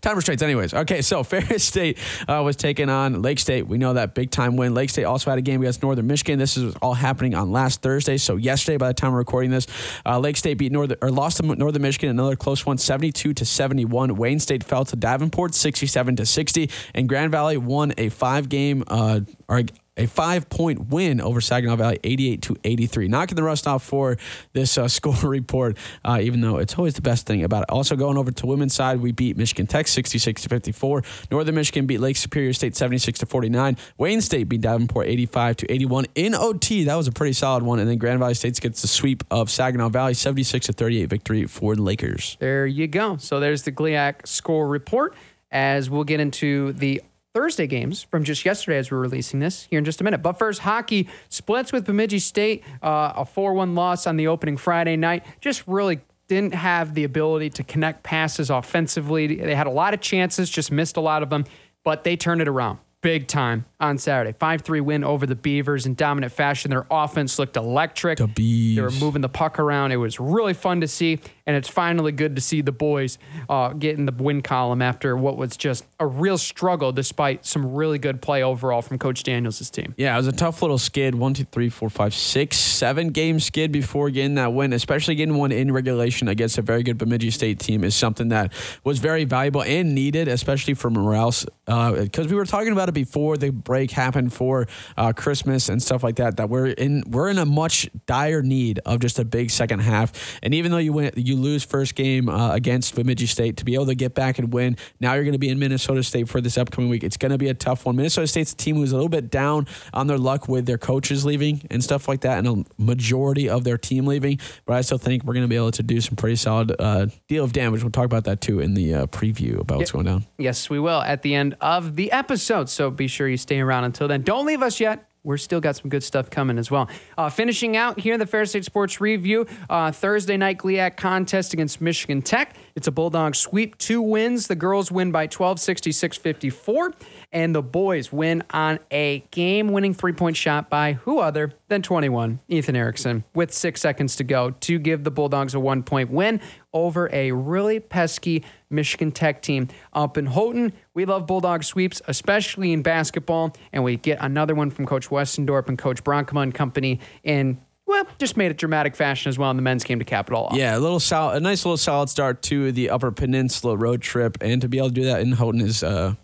time 0.00 0.16
restraints. 0.16 0.42
Anyways, 0.42 0.74
okay. 0.74 1.00
So 1.00 1.22
Ferris 1.22 1.64
State 1.64 1.98
uh, 2.26 2.42
was 2.44 2.56
taking 2.56 2.88
on 2.88 3.22
Lake 3.22 3.38
State. 3.38 3.68
We 3.68 3.78
know 3.78 3.94
that 3.94 4.14
big 4.14 4.30
time 4.30 4.56
win. 4.56 4.74
Lake 4.74 4.90
State 4.90 5.04
also 5.04 5.30
had 5.30 5.38
a 5.38 5.42
game 5.42 5.60
against 5.60 5.82
Northern 5.82 6.06
Michigan. 6.06 6.38
This 6.38 6.56
is 6.56 6.74
all 6.82 6.94
happening 6.94 7.34
on 7.34 7.52
last 7.52 7.82
Thursday. 7.82 8.16
So 8.16 8.36
yesterday, 8.36 8.78
by 8.78 8.88
the 8.88 8.94
time 8.94 9.12
we're 9.12 9.18
recording 9.18 9.52
this, 9.52 9.66
uh, 10.04 10.18
Lake 10.18 10.36
State 10.36 10.58
beat 10.58 10.72
Northern 10.72 10.98
or 11.00 11.10
lost 11.10 11.36
to 11.36 11.42
Northern 11.54 11.82
Michigan. 11.82 12.10
Another 12.10 12.36
close 12.36 12.63
one, 12.66 12.78
72 12.78 13.34
to 13.34 13.44
71. 13.44 14.16
Wayne 14.16 14.40
State 14.40 14.64
fell 14.64 14.84
to 14.86 14.96
Davenport, 14.96 15.54
67 15.54 16.16
to 16.16 16.26
60, 16.26 16.70
and 16.94 17.08
Grand 17.08 17.30
Valley 17.32 17.56
won 17.56 17.92
a 17.98 18.08
five 18.08 18.48
game 18.48 18.84
uh, 18.88 19.20
or 19.48 19.62
a 19.96 20.06
five 20.06 20.48
point 20.48 20.88
win 20.88 21.20
over 21.20 21.40
Saginaw 21.40 21.76
Valley, 21.76 22.00
88 22.02 22.42
to 22.42 22.56
83. 22.64 23.08
Knocking 23.08 23.36
the 23.36 23.42
rust 23.42 23.66
off 23.66 23.84
for 23.84 24.16
this 24.52 24.76
uh, 24.76 24.88
score 24.94 25.14
report, 25.22 25.76
uh, 26.04 26.18
even 26.20 26.40
though 26.40 26.58
it's 26.58 26.74
always 26.74 26.94
the 26.94 27.02
best 27.02 27.26
thing 27.26 27.44
about 27.44 27.62
it. 27.62 27.70
Also, 27.70 27.96
going 27.96 28.16
over 28.16 28.30
to 28.30 28.46
women's 28.46 28.74
side, 28.74 29.00
we 29.00 29.12
beat 29.12 29.36
Michigan 29.36 29.66
Tech 29.66 29.86
66 29.86 30.42
to 30.42 30.48
54. 30.48 31.02
Northern 31.30 31.54
Michigan 31.54 31.86
beat 31.86 31.98
Lake 31.98 32.16
Superior 32.16 32.52
State 32.52 32.76
76 32.76 33.20
to 33.20 33.26
49. 33.26 33.76
Wayne 33.98 34.20
State 34.20 34.48
beat 34.48 34.60
Davenport 34.60 35.06
85 35.06 35.56
to 35.56 35.72
81 35.72 36.06
in 36.14 36.34
OT. 36.34 36.84
That 36.84 36.96
was 36.96 37.06
a 37.06 37.12
pretty 37.12 37.32
solid 37.32 37.62
one. 37.62 37.78
And 37.78 37.88
then 37.88 37.98
Grand 37.98 38.18
Valley 38.18 38.34
State 38.34 38.60
gets 38.60 38.82
the 38.82 38.88
sweep 38.88 39.24
of 39.30 39.50
Saginaw 39.50 39.88
Valley 39.88 40.14
76 40.14 40.66
to 40.66 40.72
38 40.72 41.06
victory 41.06 41.46
for 41.46 41.74
the 41.76 41.82
Lakers. 41.82 42.36
There 42.40 42.66
you 42.66 42.86
go. 42.86 43.16
So 43.16 43.40
there's 43.40 43.62
the 43.62 43.72
GLIAC 43.72 44.26
score 44.26 44.68
report 44.68 45.14
as 45.50 45.88
we'll 45.88 46.04
get 46.04 46.20
into 46.20 46.72
the 46.72 47.00
Thursday 47.34 47.66
games 47.66 48.04
from 48.04 48.22
just 48.22 48.44
yesterday 48.44 48.78
as 48.78 48.92
we're 48.92 48.98
releasing 49.00 49.40
this 49.40 49.64
here 49.64 49.78
in 49.80 49.84
just 49.84 50.00
a 50.00 50.04
minute. 50.04 50.22
But 50.22 50.34
first, 50.34 50.60
hockey 50.60 51.08
splits 51.28 51.72
with 51.72 51.84
Bemidji 51.84 52.20
State, 52.20 52.62
uh, 52.80 53.12
a 53.16 53.24
4 53.24 53.54
1 53.54 53.74
loss 53.74 54.06
on 54.06 54.16
the 54.16 54.28
opening 54.28 54.56
Friday 54.56 54.94
night. 54.94 55.24
Just 55.40 55.66
really 55.66 55.98
didn't 56.28 56.54
have 56.54 56.94
the 56.94 57.02
ability 57.02 57.50
to 57.50 57.64
connect 57.64 58.04
passes 58.04 58.50
offensively. 58.50 59.26
They 59.26 59.56
had 59.56 59.66
a 59.66 59.70
lot 59.72 59.94
of 59.94 60.00
chances, 60.00 60.48
just 60.48 60.70
missed 60.70 60.96
a 60.96 61.00
lot 61.00 61.24
of 61.24 61.30
them, 61.30 61.44
but 61.82 62.04
they 62.04 62.16
turned 62.16 62.40
it 62.40 62.46
around 62.46 62.78
big 63.04 63.26
time 63.26 63.66
on 63.80 63.98
Saturday. 63.98 64.32
5 64.32 64.62
3 64.62 64.80
win 64.80 65.04
over 65.04 65.26
the 65.26 65.34
Beavers 65.34 65.84
in 65.86 65.94
dominant 65.94 66.32
fashion. 66.32 66.70
Their 66.70 66.86
offense 66.90 67.38
looked 67.38 67.56
electric. 67.56 68.16
The 68.18 68.28
They 68.76 68.80
were 68.80 68.90
moving 68.92 69.22
the 69.22 69.28
puck 69.28 69.58
around. 69.58 69.92
It 69.92 69.96
was 69.96 70.18
really 70.18 70.54
fun 70.54 70.80
to 70.80 70.88
see, 70.88 71.18
and 71.46 71.56
it's 71.56 71.68
finally 71.68 72.12
good 72.12 72.36
to 72.36 72.42
see 72.42 72.60
the 72.60 72.72
boys 72.72 73.18
uh, 73.48 73.70
get 73.70 73.98
in 73.98 74.06
the 74.06 74.12
win 74.12 74.42
column 74.42 74.80
after 74.80 75.16
what 75.16 75.36
was 75.36 75.56
just 75.56 75.84
a 76.00 76.06
real 76.06 76.38
struggle, 76.38 76.92
despite 76.92 77.44
some 77.44 77.74
really 77.74 77.98
good 77.98 78.22
play 78.22 78.42
overall 78.42 78.82
from 78.82 78.98
Coach 78.98 79.22
Daniels' 79.22 79.70
team. 79.70 79.94
Yeah, 79.96 80.14
it 80.14 80.16
was 80.16 80.26
a 80.26 80.32
tough 80.32 80.62
little 80.62 80.78
skid. 80.78 81.14
One, 81.14 81.34
two, 81.34 81.44
three, 81.44 81.68
four, 81.68 81.90
five, 81.90 82.14
six, 82.14 82.56
seven 82.56 83.08
game 83.08 83.40
skid 83.40 83.72
before 83.72 84.10
getting 84.10 84.36
that 84.36 84.52
win, 84.52 84.72
especially 84.72 85.14
getting 85.14 85.36
one 85.36 85.52
in 85.52 85.72
regulation 85.72 86.28
against 86.28 86.58
a 86.58 86.62
very 86.62 86.82
good 86.82 86.98
Bemidji 86.98 87.30
State 87.30 87.58
team 87.58 87.84
is 87.84 87.94
something 87.94 88.28
that 88.28 88.52
was 88.82 88.98
very 88.98 89.24
valuable 89.24 89.62
and 89.62 89.94
needed, 89.94 90.28
especially 90.28 90.74
for 90.74 90.90
morale. 90.90 91.34
Because 91.66 92.28
we 92.28 92.34
were 92.34 92.44
talking 92.44 92.72
about 92.72 92.88
it 92.88 92.92
before 92.92 93.36
the 93.36 93.50
break 93.50 93.90
happened 93.90 94.32
for 94.32 94.66
uh, 94.96 95.12
Christmas 95.12 95.68
and 95.68 95.82
stuff 95.82 96.02
like 96.02 96.16
that. 96.16 96.36
That 96.36 96.48
we're 96.48 96.66
in 96.66 97.04
we're 97.08 97.28
in 97.28 97.38
a 97.38 97.46
much 97.46 97.88
dire 98.06 98.42
need 98.42 98.80
of 98.86 99.00
just 99.00 99.18
a 99.18 99.24
big 99.24 99.50
second 99.50 99.80
half. 99.80 100.38
And 100.42 100.54
even 100.54 100.70
though 100.70 100.78
you 100.78 100.92
win, 100.92 101.12
you 101.16 101.33
lose 101.34 101.64
first 101.64 101.94
game 101.94 102.28
uh, 102.28 102.52
against 102.52 102.94
Bemidji 102.94 103.26
State, 103.26 103.56
to 103.58 103.64
be 103.64 103.74
able 103.74 103.86
to 103.86 103.94
get 103.94 104.14
back 104.14 104.38
and 104.38 104.52
win. 104.52 104.76
Now 105.00 105.14
you're 105.14 105.24
going 105.24 105.32
to 105.32 105.38
be 105.38 105.48
in 105.48 105.58
Minnesota 105.58 106.02
State 106.02 106.28
for 106.28 106.40
this 106.40 106.56
upcoming 106.58 106.90
week. 106.90 107.04
It's 107.04 107.16
going 107.16 107.32
to 107.32 107.38
be 107.38 107.48
a 107.48 107.54
tough 107.54 107.86
one. 107.86 107.96
Minnesota 107.96 108.26
State's 108.26 108.52
a 108.52 108.56
team 108.56 108.76
who's 108.76 108.92
a 108.92 108.96
little 108.96 109.08
bit 109.08 109.30
down 109.30 109.66
on 109.92 110.06
their 110.06 110.18
luck 110.18 110.48
with 110.48 110.66
their 110.66 110.78
coaches 110.78 111.24
leaving 111.24 111.62
and 111.70 111.82
stuff 111.82 112.08
like 112.08 112.20
that, 112.22 112.38
and 112.38 112.48
a 112.48 112.82
majority 112.82 113.48
of 113.48 113.64
their 113.64 113.78
team 113.78 114.06
leaving. 114.06 114.38
But 114.66 114.76
I 114.76 114.80
still 114.80 114.98
think 114.98 115.24
we're 115.24 115.34
going 115.34 115.44
to 115.44 115.48
be 115.48 115.56
able 115.56 115.72
to 115.72 115.82
do 115.82 116.00
some 116.00 116.16
pretty 116.16 116.36
solid 116.36 116.74
uh, 116.78 117.06
deal 117.28 117.44
of 117.44 117.52
damage. 117.52 117.82
We'll 117.82 117.90
talk 117.90 118.06
about 118.06 118.24
that 118.24 118.40
too 118.40 118.60
in 118.60 118.74
the 118.74 118.94
uh, 118.94 119.06
preview 119.06 119.60
about 119.60 119.78
what's 119.78 119.90
going 119.90 120.06
down. 120.06 120.24
Yes, 120.38 120.70
we 120.70 120.78
will 120.78 121.00
at 121.02 121.22
the 121.22 121.34
end 121.34 121.56
of 121.60 121.96
the 121.96 122.12
episode. 122.12 122.68
So 122.68 122.90
be 122.90 123.06
sure 123.06 123.28
you 123.28 123.36
stay 123.36 123.60
around 123.60 123.84
until 123.84 124.08
then. 124.08 124.22
Don't 124.22 124.46
leave 124.46 124.62
us 124.62 124.80
yet. 124.80 125.08
We're 125.24 125.38
still 125.38 125.60
got 125.60 125.74
some 125.76 125.88
good 125.88 126.04
stuff 126.04 126.28
coming 126.28 126.58
as 126.58 126.70
well. 126.70 126.86
Uh, 127.16 127.30
finishing 127.30 127.78
out 127.78 127.98
here 127.98 128.12
in 128.12 128.20
the 128.20 128.26
Ferris 128.26 128.50
State 128.50 128.66
Sports 128.66 129.00
Review, 129.00 129.46
uh, 129.70 129.90
Thursday 129.90 130.36
night 130.36 130.58
GLIAC 130.58 130.98
contest 130.98 131.54
against 131.54 131.80
Michigan 131.80 132.20
Tech. 132.20 132.54
It's 132.76 132.86
a 132.86 132.92
Bulldog 132.92 133.34
sweep, 133.34 133.78
two 133.78 134.02
wins. 134.02 134.48
The 134.48 134.54
girls 134.54 134.92
win 134.92 135.12
by 135.12 135.26
12, 135.26 135.58
66 135.60 136.18
54, 136.18 136.92
and 137.34 137.54
the 137.54 137.62
boys 137.62 138.12
win 138.12 138.44
on 138.50 138.78
a 138.92 139.24
game 139.32 139.68
winning 139.68 139.92
three 139.92 140.12
point 140.12 140.36
shot 140.36 140.70
by 140.70 140.92
who 140.92 141.18
other 141.18 141.52
than 141.68 141.82
21, 141.82 142.38
Ethan 142.48 142.76
Erickson, 142.76 143.24
with 143.34 143.52
six 143.52 143.80
seconds 143.80 144.14
to 144.16 144.24
go 144.24 144.52
to 144.60 144.78
give 144.78 145.02
the 145.02 145.10
Bulldogs 145.10 145.52
a 145.52 145.60
one 145.60 145.82
point 145.82 146.10
win 146.10 146.40
over 146.72 147.10
a 147.12 147.32
really 147.32 147.80
pesky 147.80 148.44
Michigan 148.70 149.10
Tech 149.10 149.42
team 149.42 149.68
up 149.92 150.16
in 150.16 150.26
Houghton. 150.26 150.72
We 150.94 151.04
love 151.04 151.26
Bulldog 151.26 151.64
sweeps, 151.64 152.00
especially 152.06 152.72
in 152.72 152.82
basketball, 152.82 153.54
and 153.72 153.82
we 153.82 153.96
get 153.96 154.18
another 154.20 154.54
one 154.54 154.70
from 154.70 154.86
Coach 154.86 155.10
Westendorp 155.10 155.68
and 155.68 155.76
Coach 155.76 156.04
Bronkema 156.04 156.44
and 156.44 156.54
company 156.54 157.00
in, 157.24 157.60
well, 157.86 158.06
just 158.18 158.36
made 158.36 158.52
it 158.52 158.58
dramatic 158.58 158.94
fashion 158.94 159.28
as 159.28 159.38
well 159.38 159.50
in 159.50 159.56
the 159.56 159.62
men's 159.62 159.82
game 159.82 159.98
to 159.98 160.04
cap 160.04 160.30
it 160.30 160.34
all. 160.34 160.50
Yeah, 160.52 160.76
a 160.76 160.80
little 160.80 161.00
solid, 161.00 161.36
a 161.36 161.40
nice 161.40 161.64
little 161.64 161.76
solid 161.76 162.08
start 162.08 162.42
to 162.42 162.70
the 162.70 162.90
Upper 162.90 163.10
Peninsula 163.10 163.76
road 163.76 164.02
trip, 164.02 164.38
and 164.40 164.60
to 164.62 164.68
be 164.68 164.78
able 164.78 164.88
to 164.88 164.94
do 164.94 165.04
that 165.04 165.20
in 165.20 165.32
Houghton 165.32 165.60
is 165.60 165.82
uh, 165.82 166.14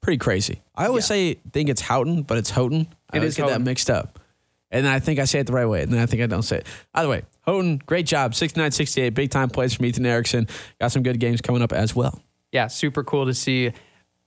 pretty 0.00 0.18
crazy. 0.18 0.62
I 0.74 0.86
always 0.86 1.04
say 1.06 1.34
think 1.52 1.68
it's 1.68 1.80
Houghton, 1.80 2.22
but 2.22 2.38
it's 2.38 2.50
Houghton. 2.50 2.88
I 3.10 3.16
It 3.16 3.20
always 3.20 3.32
is 3.32 3.36
get 3.36 3.42
that 3.46 3.50
Houghton. 3.52 3.64
mixed 3.64 3.90
up. 3.90 4.18
And 4.72 4.86
then 4.86 4.92
I 4.92 5.00
think 5.00 5.18
I 5.18 5.24
say 5.24 5.40
it 5.40 5.46
the 5.46 5.52
right 5.52 5.66
way. 5.66 5.82
And 5.82 5.92
then 5.92 6.00
I 6.00 6.06
think 6.06 6.22
I 6.22 6.26
don't 6.26 6.42
say 6.42 6.58
it. 6.58 6.66
Either 6.94 7.08
way, 7.08 7.22
Houghton, 7.42 7.82
great 7.86 8.06
job. 8.06 8.34
69 8.34 8.70
68. 8.70 9.10
Big 9.10 9.30
time 9.30 9.50
plays 9.50 9.74
from 9.74 9.84
Ethan 9.86 10.06
Erickson. 10.06 10.46
Got 10.80 10.92
some 10.92 11.02
good 11.02 11.18
games 11.18 11.40
coming 11.40 11.60
up 11.62 11.72
as 11.72 11.94
well. 11.94 12.22
Yeah, 12.52 12.68
super 12.68 13.02
cool 13.04 13.26
to 13.26 13.34
see 13.34 13.72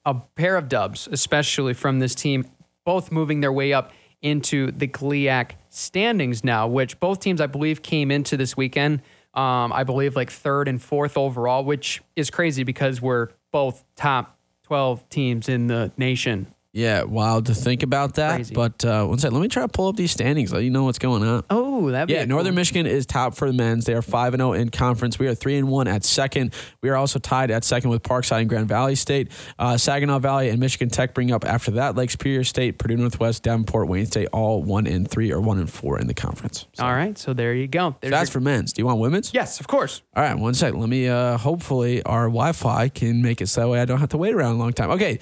a 0.05 0.15
pair 0.35 0.57
of 0.57 0.67
dubs, 0.69 1.07
especially 1.11 1.73
from 1.73 1.99
this 1.99 2.13
team, 2.13 2.45
both 2.85 3.11
moving 3.11 3.39
their 3.39 3.53
way 3.53 3.71
up 3.73 3.91
into 4.21 4.71
the 4.71 4.87
GLIAC 4.87 5.51
standings 5.69 6.43
now, 6.43 6.67
which 6.67 6.99
both 6.99 7.19
teams, 7.19 7.41
I 7.41 7.47
believe, 7.47 7.81
came 7.81 8.11
into 8.11 8.37
this 8.37 8.55
weekend. 8.55 9.01
Um, 9.33 9.73
I 9.73 9.83
believe 9.83 10.15
like 10.15 10.29
third 10.29 10.67
and 10.67 10.81
fourth 10.81 11.17
overall, 11.17 11.63
which 11.65 12.01
is 12.15 12.29
crazy 12.29 12.63
because 12.63 13.01
we're 13.01 13.29
both 13.51 13.83
top 13.95 14.32
12 14.63 15.07
teams 15.09 15.49
in 15.49 15.67
the 15.67 15.91
nation 15.97 16.53
Yeah, 16.75 17.03
wild 17.03 17.45
to 17.45 17.53
think 17.53 17.83
about 17.83 18.15
that. 18.15 18.33
Crazy. 18.37 18.55
But 18.55 18.83
uh, 18.83 19.05
one 19.05 19.19
second, 19.19 19.35
let 19.35 19.41
me 19.43 19.47
try 19.47 19.61
to 19.61 19.67
pull 19.67 19.89
up 19.89 19.95
these 19.95 20.09
standings, 20.09 20.51
let 20.51 20.63
you 20.63 20.71
know 20.71 20.85
what's 20.85 20.97
going 20.97 21.23
on. 21.23 21.43
Oh, 21.51 21.91
that 21.91 22.09
Yeah, 22.09 22.25
Northern 22.25 22.55
Michigan 22.55 22.87
is 22.87 23.05
top 23.05 23.35
for 23.35 23.45
the 23.47 23.53
men's. 23.53 23.85
They 23.85 23.93
are 23.93 24.01
five 24.01 24.33
and 24.33 24.41
zero 24.41 24.53
in 24.53 24.69
conference. 24.69 25.19
We 25.19 25.27
are 25.27 25.35
three 25.35 25.55
and 25.57 25.67
one 25.67 25.87
at 25.87 26.03
second. 26.03 26.51
We 26.81 26.89
are 26.89 26.95
also 26.95 27.19
tied 27.19 27.51
at 27.51 27.63
second 27.63 27.91
with 27.91 28.01
Parkside 28.01 28.39
and 28.41 28.49
Grand 28.49 28.67
Valley 28.67 28.95
State. 28.95 29.31
Uh, 29.59 29.77
Saginaw 29.77 30.17
Valley 30.17 30.49
and 30.49 30.59
Michigan 30.59 30.89
Tech 30.89 31.13
bring 31.13 31.31
up 31.31 31.45
after 31.45 31.69
that. 31.71 31.95
Lake 31.95 32.09
Superior 32.09 32.43
State, 32.43 32.79
Purdue 32.79 32.97
Northwest, 32.97 33.43
Davenport, 33.43 33.87
Wayne 33.87 34.07
State, 34.07 34.29
all 34.33 34.63
one 34.63 34.87
and 34.87 35.07
three 35.07 35.31
or 35.31 35.39
one 35.41 35.59
and 35.59 35.69
four 35.69 35.99
in 35.99 36.07
the 36.07 36.15
conference. 36.15 36.65
So, 36.73 36.83
All 36.83 36.93
right, 36.93 37.15
so 37.19 37.33
there 37.33 37.53
you 37.53 37.67
go. 37.67 37.97
so 38.01 38.09
that's 38.09 38.29
your- 38.29 38.33
for 38.33 38.39
men's. 38.39 38.73
Do 38.73 38.81
you 38.81 38.87
want 38.87 38.99
women's? 38.99 39.31
yes, 39.31 39.59
of 39.59 39.67
course. 39.67 40.01
All 40.15 40.23
right, 40.23 40.33
one 40.39 40.55
second. 40.55 40.79
Let 40.79 40.89
me. 40.89 41.07
Uh, 41.07 41.37
hopefully, 41.37 42.01
our 42.01 42.23
Wi-Fi 42.29 42.89
can 42.89 43.21
make 43.21 43.41
it 43.41 43.47
so 43.47 43.61
that 43.61 43.67
way 43.69 43.79
I 43.79 43.85
don't 43.85 43.99
have 43.99 44.09
to 44.09 44.17
wait 44.17 44.33
around 44.33 44.55
a 44.55 44.57
long 44.57 44.73
time. 44.73 44.89
Okay, 44.89 45.19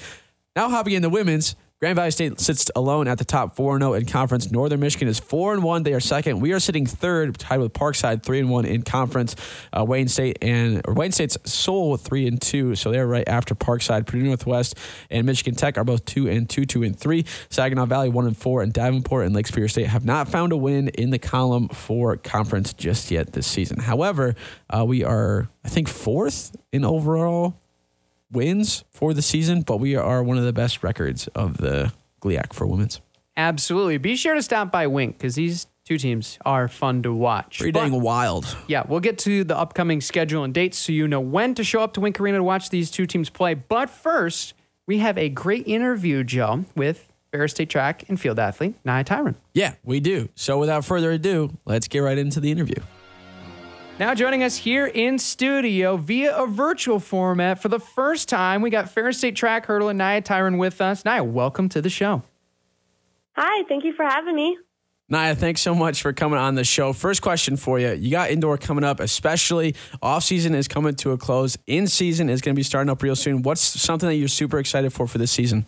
now 0.55 0.70
hopping 0.70 0.93
into 0.93 1.10
women's. 1.10 1.55
Grand 1.81 1.96
Valley 1.96 2.12
State 2.12 2.39
sits 2.39 2.70
alone 2.75 3.08
at 3.08 3.17
the 3.17 3.25
top 3.25 3.55
four 3.55 3.74
and 3.74 3.81
zero 3.81 3.93
in 3.96 4.05
conference. 4.05 4.51
Northern 4.51 4.79
Michigan 4.79 5.08
is 5.08 5.20
four 5.20 5.51
and 5.51 5.63
one. 5.63 5.81
They 5.81 5.93
are 5.93 6.00
second. 6.00 6.39
We 6.39 6.53
are 6.53 6.60
sitting 6.60 6.86
third, 6.86 7.39
tied 7.39 7.60
with 7.60 7.74
Parkside, 7.74 8.22
three 8.22 8.38
and 8.38 8.51
one 8.51 8.65
in 8.65 8.84
conference. 8.84 9.36
Uh, 9.74 9.84
Wayne 9.84 10.08
State 10.08 10.38
and 10.43 10.84
Wayne 10.86 11.12
State's 11.12 11.39
Soul 11.51 11.98
three 11.98 12.27
and 12.27 12.39
two, 12.39 12.75
so 12.75 12.91
they're 12.91 13.08
right 13.08 13.27
after 13.27 13.55
Parkside. 13.55 14.05
Purdue 14.05 14.22
Northwest 14.25 14.77
and 15.10 15.25
Michigan 15.25 15.55
Tech 15.55 15.75
are 15.79 15.84
both 15.84 16.05
two 16.05 16.29
and 16.29 16.48
two, 16.48 16.65
two 16.65 16.84
and 16.84 16.96
three. 16.96 17.25
Saginaw 17.50 17.88
Valley 17.88 18.10
one 18.10 18.27
and 18.27 18.38
four, 18.38 18.62
and 18.62 18.72
Davenport 18.72 19.25
and 19.25 19.34
Lake 19.34 19.48
Superior 19.48 19.67
State 19.67 19.88
have 19.88 20.05
not 20.05 20.29
found 20.29 20.51
a 20.51 20.58
win 20.58 20.89
in 20.89 21.10
the 21.10 21.17
column 21.17 21.67
for 21.70 22.15
conference 22.15 22.74
just 22.74 23.10
yet 23.10 23.34
this 23.34 23.48
season. 23.48 23.79
However, 23.79 24.36
uh, 24.70 24.86
we 24.86 25.03
are 25.03 25.50
I 25.65 25.70
think 25.70 25.89
fourth 25.89 26.55
in 26.72 26.86
overall 26.86 27.60
wins 28.31 28.83
for 28.91 29.13
the 29.13 29.21
season, 29.21 29.61
but 29.61 29.77
we 29.77 29.95
are 29.95 30.23
one 30.23 30.38
of 30.38 30.43
the 30.43 30.53
best 30.53 30.83
records 30.83 31.27
of 31.29 31.57
the 31.57 31.91
GLIAC 32.21 32.53
for 32.53 32.65
women's. 32.67 33.01
Absolutely. 33.38 33.97
Be 33.97 34.15
sure 34.15 34.35
to 34.35 34.41
stop 34.41 34.71
by 34.71 34.88
Wink 34.88 35.17
because 35.17 35.35
these 35.35 35.67
two 35.85 35.97
teams 35.97 36.38
are 36.45 36.67
fun 36.67 37.01
to 37.03 37.13
watch. 37.13 37.59
Pretty 37.59 37.71
But- 37.71 37.81
dang 37.89 38.01
wild. 38.01 38.55
Yeah, 38.67 38.83
we'll 38.88 39.00
get 39.00 39.17
to 39.19 39.43
the 39.43 39.57
upcoming 39.57 40.01
schedule 40.01 40.43
and 40.43 40.53
dates 40.53 40.77
so 40.77 40.91
you 40.91 41.07
know 41.07 41.19
when 41.21 41.55
to 41.55 41.63
show 41.63 41.81
up 41.81 41.93
to 41.93 42.01
Wink 42.01 42.19
Arena 42.19 42.38
to 42.38 42.43
watch 42.43 42.69
these 42.69 42.91
two 42.91 43.05
teams 43.07 43.29
play. 43.29 43.53
But 43.53 43.89
first, 43.89 44.53
we 44.88 45.00
have 45.00 45.17
a 45.17 45.29
great 45.29 45.67
interview, 45.67 46.23
Joe, 46.23 46.65
with 46.75 47.07
Ferris 47.31 47.51
State 47.51 47.69
track 47.69 48.03
and 48.09 48.19
field 48.19 48.38
athlete 48.39 48.75
Nyah 48.85 49.05
Tyron. 49.05 49.35
Yeah, 49.53 49.75
we 49.83 50.00
do. 50.01 50.27
So 50.35 50.59
without 50.59 50.83
further 50.85 51.11
ado, 51.11 51.57
let's 51.65 51.88
get 51.88 52.00
right 52.00 52.17
into 52.17 52.39
the 52.41 52.51
interview. 52.51 52.75
Now 54.01 54.15
joining 54.15 54.41
us 54.41 54.58
here 54.58 54.88
in 54.88 55.20
studio 55.20 55.96
via 55.96 56.36
a 56.36 56.48
virtual 56.48 57.00
format 57.00 57.62
for 57.62 57.70
the 57.70 57.79
first 57.79 58.27
time, 58.27 58.63
we 58.63 58.72
got 58.72 58.89
Ferris 58.89 59.20
State 59.20 59.36
track 59.36 59.67
hurdle 59.67 59.89
and 59.89 60.01
Nyah 60.01 60.24
Tyron 60.24 60.58
with 60.58 60.81
us. 60.81 61.03
Nyah, 61.03 61.24
welcome 61.24 61.70
to 61.70 61.84
the 61.84 61.89
show. 61.91 62.24
Hi, 63.34 63.63
thank 63.70 63.84
you 63.84 63.93
for 63.93 64.03
having 64.03 64.36
me. 64.36 64.58
Nyah, 65.12 65.38
thanks 65.38 65.62
so 65.62 65.75
much 65.75 66.01
for 66.01 66.13
coming 66.13 66.39
on 66.39 66.55
the 66.55 66.63
show. 66.63 66.93
First 66.93 67.22
question 67.22 67.58
for 67.58 67.77
you. 67.77 67.91
You 67.91 68.10
got 68.10 68.31
indoor 68.31 68.58
coming 68.58 68.84
up, 68.84 69.00
especially 69.00 69.75
off 70.01 70.24
season 70.24 70.55
is 70.55 70.67
coming 70.67 70.96
to 70.96 71.12
a 71.12 71.17
close. 71.20 71.55
In 71.67 71.86
season 71.86 72.27
is 72.27 72.41
going 72.41 72.55
to 72.55 72.60
be 72.60 72.63
starting 72.63 72.89
up 72.89 73.03
real 73.03 73.15
soon. 73.15 73.43
What's 73.43 73.62
something 73.62 74.10
that 74.10 74.15
you're 74.15 74.29
super 74.29 74.58
excited 74.58 74.91
for 74.91 75.05
for 75.05 75.20
this 75.20 75.29
season? 75.29 75.67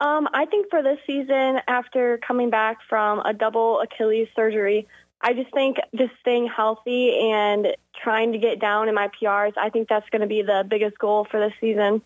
Um, 0.00 0.28
I 0.34 0.46
think 0.46 0.68
for 0.68 0.82
this 0.82 0.98
season, 1.06 1.60
after 1.68 2.18
coming 2.26 2.50
back 2.50 2.78
from 2.88 3.20
a 3.20 3.32
double 3.32 3.80
Achilles 3.80 4.26
surgery, 4.34 4.88
I 5.22 5.34
just 5.34 5.52
think 5.52 5.76
just 5.94 6.12
staying 6.20 6.48
healthy 6.48 7.30
and 7.30 7.68
trying 8.02 8.32
to 8.32 8.38
get 8.38 8.60
down 8.60 8.88
in 8.88 8.94
my 8.94 9.08
PRs, 9.08 9.52
I 9.56 9.70
think 9.70 9.88
that's 9.88 10.08
going 10.10 10.22
to 10.22 10.26
be 10.26 10.42
the 10.42 10.64
biggest 10.68 10.98
goal 10.98 11.26
for 11.30 11.38
this 11.38 11.52
season. 11.60 12.02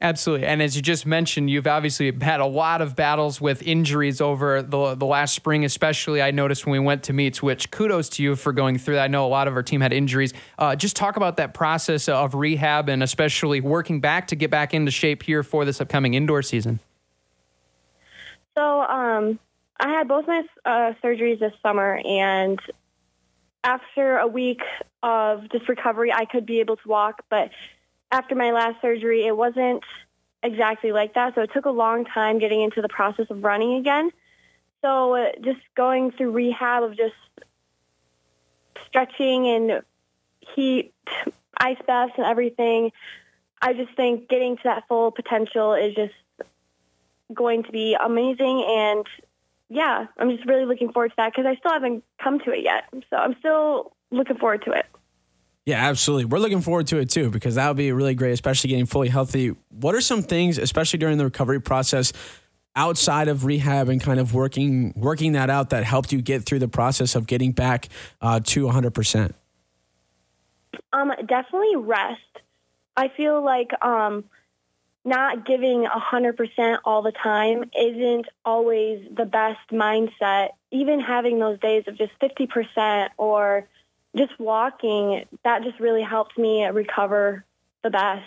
Absolutely. 0.00 0.46
And 0.46 0.60
as 0.60 0.76
you 0.76 0.82
just 0.82 1.06
mentioned, 1.06 1.48
you've 1.48 1.66
obviously 1.66 2.12
had 2.20 2.40
a 2.40 2.46
lot 2.46 2.82
of 2.82 2.94
battles 2.94 3.40
with 3.40 3.62
injuries 3.62 4.20
over 4.20 4.60
the, 4.60 4.94
the 4.94 5.06
last 5.06 5.34
spring, 5.34 5.64
especially 5.64 6.20
I 6.20 6.32
noticed 6.32 6.66
when 6.66 6.72
we 6.72 6.78
went 6.78 7.02
to 7.04 7.14
meets, 7.14 7.42
which 7.42 7.70
kudos 7.70 8.10
to 8.10 8.22
you 8.22 8.36
for 8.36 8.52
going 8.52 8.76
through 8.76 8.96
that. 8.96 9.04
I 9.04 9.08
know 9.08 9.24
a 9.24 9.28
lot 9.28 9.48
of 9.48 9.56
our 9.56 9.62
team 9.62 9.80
had 9.80 9.94
injuries. 9.94 10.34
Uh, 10.58 10.76
just 10.76 10.96
talk 10.96 11.16
about 11.16 11.38
that 11.38 11.54
process 11.54 12.10
of 12.10 12.34
rehab 12.34 12.90
and 12.90 13.02
especially 13.02 13.62
working 13.62 14.00
back 14.00 14.26
to 14.28 14.36
get 14.36 14.50
back 14.50 14.74
into 14.74 14.90
shape 14.90 15.22
here 15.22 15.42
for 15.42 15.64
this 15.64 15.80
upcoming 15.80 16.12
indoor 16.12 16.42
season. 16.42 16.78
So 18.54 18.82
um, 18.82 19.38
I 19.78 19.88
had 19.88 20.08
both 20.08 20.26
my 20.26 20.42
uh, 20.64 20.92
surgeries 21.02 21.38
this 21.38 21.52
summer, 21.62 22.00
and 22.04 22.58
after 23.62 24.18
a 24.18 24.26
week 24.26 24.62
of 25.02 25.50
just 25.50 25.68
recovery, 25.68 26.12
I 26.12 26.24
could 26.24 26.46
be 26.46 26.60
able 26.60 26.76
to 26.76 26.88
walk. 26.88 27.22
But 27.28 27.50
after 28.10 28.34
my 28.34 28.52
last 28.52 28.80
surgery, 28.80 29.26
it 29.26 29.36
wasn't 29.36 29.82
exactly 30.42 30.92
like 30.92 31.14
that. 31.14 31.34
So 31.34 31.42
it 31.42 31.50
took 31.52 31.66
a 31.66 31.70
long 31.70 32.04
time 32.04 32.38
getting 32.38 32.62
into 32.62 32.80
the 32.80 32.88
process 32.88 33.26
of 33.30 33.42
running 33.42 33.74
again. 33.74 34.10
So 34.82 35.14
uh, 35.14 35.32
just 35.42 35.60
going 35.74 36.12
through 36.12 36.30
rehab 36.30 36.84
of 36.84 36.96
just 36.96 37.14
stretching 38.86 39.48
and 39.48 39.82
heat, 40.54 40.94
ice 41.58 41.78
baths, 41.86 42.12
and 42.16 42.26
everything. 42.26 42.92
I 43.60 43.72
just 43.72 43.94
think 43.96 44.28
getting 44.28 44.56
to 44.58 44.62
that 44.64 44.84
full 44.86 45.10
potential 45.10 45.74
is 45.74 45.94
just 45.94 46.14
going 47.32 47.64
to 47.64 47.72
be 47.72 47.94
amazing. 47.94 48.64
And 48.68 49.06
yeah, 49.68 50.06
I'm 50.18 50.30
just 50.30 50.46
really 50.46 50.64
looking 50.64 50.92
forward 50.92 51.10
to 51.10 51.14
that 51.18 51.32
because 51.32 51.46
I 51.46 51.56
still 51.56 51.72
haven't 51.72 52.04
come 52.22 52.38
to 52.40 52.52
it 52.52 52.62
yet. 52.62 52.84
So 53.10 53.16
I'm 53.16 53.34
still 53.38 53.92
looking 54.10 54.36
forward 54.36 54.62
to 54.64 54.72
it. 54.72 54.86
Yeah, 55.64 55.88
absolutely. 55.88 56.26
We're 56.26 56.38
looking 56.38 56.60
forward 56.60 56.86
to 56.88 56.98
it 56.98 57.10
too 57.10 57.30
because 57.30 57.56
that 57.56 57.66
would 57.66 57.76
be 57.76 57.90
really 57.90 58.14
great, 58.14 58.30
especially 58.32 58.70
getting 58.70 58.86
fully 58.86 59.08
healthy. 59.08 59.56
What 59.70 59.96
are 59.96 60.00
some 60.00 60.22
things, 60.22 60.58
especially 60.58 61.00
during 61.00 61.18
the 61.18 61.24
recovery 61.24 61.60
process, 61.60 62.12
outside 62.76 63.26
of 63.26 63.44
rehab 63.44 63.88
and 63.88 64.00
kind 64.00 64.20
of 64.20 64.32
working 64.32 64.92
working 64.94 65.32
that 65.32 65.50
out 65.50 65.70
that 65.70 65.82
helped 65.82 66.12
you 66.12 66.22
get 66.22 66.44
through 66.44 66.60
the 66.60 66.68
process 66.68 67.16
of 67.16 67.26
getting 67.26 67.50
back 67.50 67.88
uh, 68.20 68.38
to 68.44 68.66
100 68.66 68.94
percent? 68.94 69.34
Um, 70.92 71.10
definitely 71.26 71.74
rest. 71.76 72.20
I 72.96 73.08
feel 73.16 73.44
like 73.44 73.70
um, 73.82 74.24
not 75.06 75.46
giving 75.46 75.86
a 75.86 75.98
hundred 75.98 76.36
percent 76.36 76.80
all 76.84 77.00
the 77.00 77.12
time 77.12 77.70
isn't 77.78 78.26
always 78.44 79.06
the 79.16 79.24
best 79.24 79.60
mindset. 79.70 80.50
Even 80.72 81.00
having 81.00 81.38
those 81.38 81.58
days 81.60 81.84
of 81.86 81.96
just 81.96 82.12
fifty 82.20 82.46
percent 82.46 83.12
or 83.16 83.68
just 84.16 84.38
walking, 84.38 85.24
that 85.44 85.62
just 85.62 85.78
really 85.78 86.02
helped 86.02 86.36
me 86.36 86.64
recover 86.66 87.44
the 87.82 87.90
best. 87.90 88.24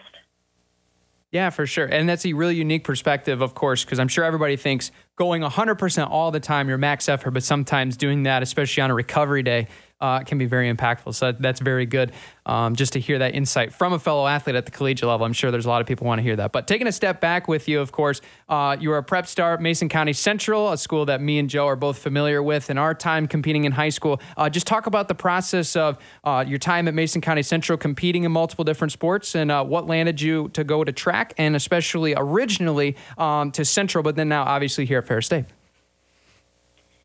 Yeah, 1.32 1.52
for 1.52 1.68
sure. 1.68 1.86
And 1.86 2.10
that's 2.10 2.26
a 2.26 2.34
really 2.34 2.56
unique 2.56 2.84
perspective, 2.84 3.42
of 3.42 3.54
course, 3.54 3.86
because 3.86 4.00
I'm 4.00 4.08
sure 4.08 4.24
everybody 4.24 4.56
thinks 4.56 4.92
going 5.16 5.44
100% 5.44 6.10
all 6.10 6.32
the 6.32 6.40
time, 6.40 6.68
your 6.68 6.80
max 6.80 7.08
effort, 7.08 7.32
but 7.32 7.44
sometimes 7.44 7.98
doing 7.98 8.24
that, 8.24 8.42
especially 8.42 8.82
on 8.82 8.90
a 8.90 8.96
recovery 8.96 9.44
day, 9.44 9.68
uh, 10.02 10.22
can 10.22 10.38
be 10.38 10.46
very 10.46 10.74
impactful. 10.74 11.14
So 11.16 11.32
that's 11.32 11.60
very 11.60 11.86
good 11.86 12.12
um, 12.46 12.76
just 12.76 12.94
to 12.94 13.00
hear 13.00 13.20
that 13.20 13.36
insight 13.36 13.74
from 13.74 13.94
a 13.94 14.00
fellow 14.00 14.28
athlete 14.28 14.56
at 14.56 14.66
the 14.66 14.72
collegiate 14.72 15.08
level. 15.08 15.26
I'm 15.26 15.34
sure 15.34 15.52
there's 15.52 15.66
a 15.66 15.70
lot 15.70 15.82
of 15.82 15.88
people 15.88 16.08
want 16.08 16.20
to 16.20 16.24
hear 16.24 16.36
that. 16.38 16.52
But 16.52 16.68
taking 16.68 16.88
a 16.88 16.92
step 16.92 17.22
back 17.22 17.48
with 17.48 17.68
you, 17.68 17.80
of 17.80 17.92
course, 17.92 18.22
uh, 18.48 18.78
you 18.80 18.92
are 18.92 18.98
a 18.98 19.04
prep 19.04 19.28
star 19.28 19.54
at 19.54 19.62
Mason 19.62 19.90
County 19.90 20.14
Central, 20.14 20.72
a 20.72 20.78
school 20.78 21.06
that 21.06 21.22
me 21.22 21.40
and 21.40 21.50
Joe 21.50 21.68
are 21.68 21.76
both 21.76 21.98
familiar 21.98 22.42
with 22.42 22.70
in 22.70 22.78
our 22.78 22.94
time 22.94 23.28
competing 23.28 23.66
in 23.66 23.74
high 23.74 23.90
school. 23.90 24.22
Uh, 24.38 24.50
just 24.50 24.68
talk 24.68 24.88
about 24.88 25.08
the 25.08 25.16
process 25.16 25.76
of 25.76 25.98
uh, 26.24 26.44
your 26.48 26.60
time 26.60 26.88
at 26.88 26.94
Mason 26.94 27.22
County 27.22 27.44
Central 27.44 27.78
competing 27.78 28.24
in 28.24 28.32
multiple 28.32 28.64
different 28.66 28.92
sports 28.92 29.36
and 29.36 29.52
uh, 29.52 29.64
what 29.64 29.88
landed 29.88 30.22
you 30.22 30.50
to 30.50 30.64
go 30.64 30.84
to 30.84 30.92
track 30.92 31.34
and 31.38 31.56
especially 31.56 32.14
originally 32.16 32.96
um, 33.18 33.52
to 33.52 33.66
Central, 33.66 34.04
but 34.04 34.16
then 34.16 34.30
now 34.30 34.44
obviously 34.44 34.86
here 34.86 35.00
at 35.00 35.08
Ferris 35.08 35.26
State. 35.26 35.46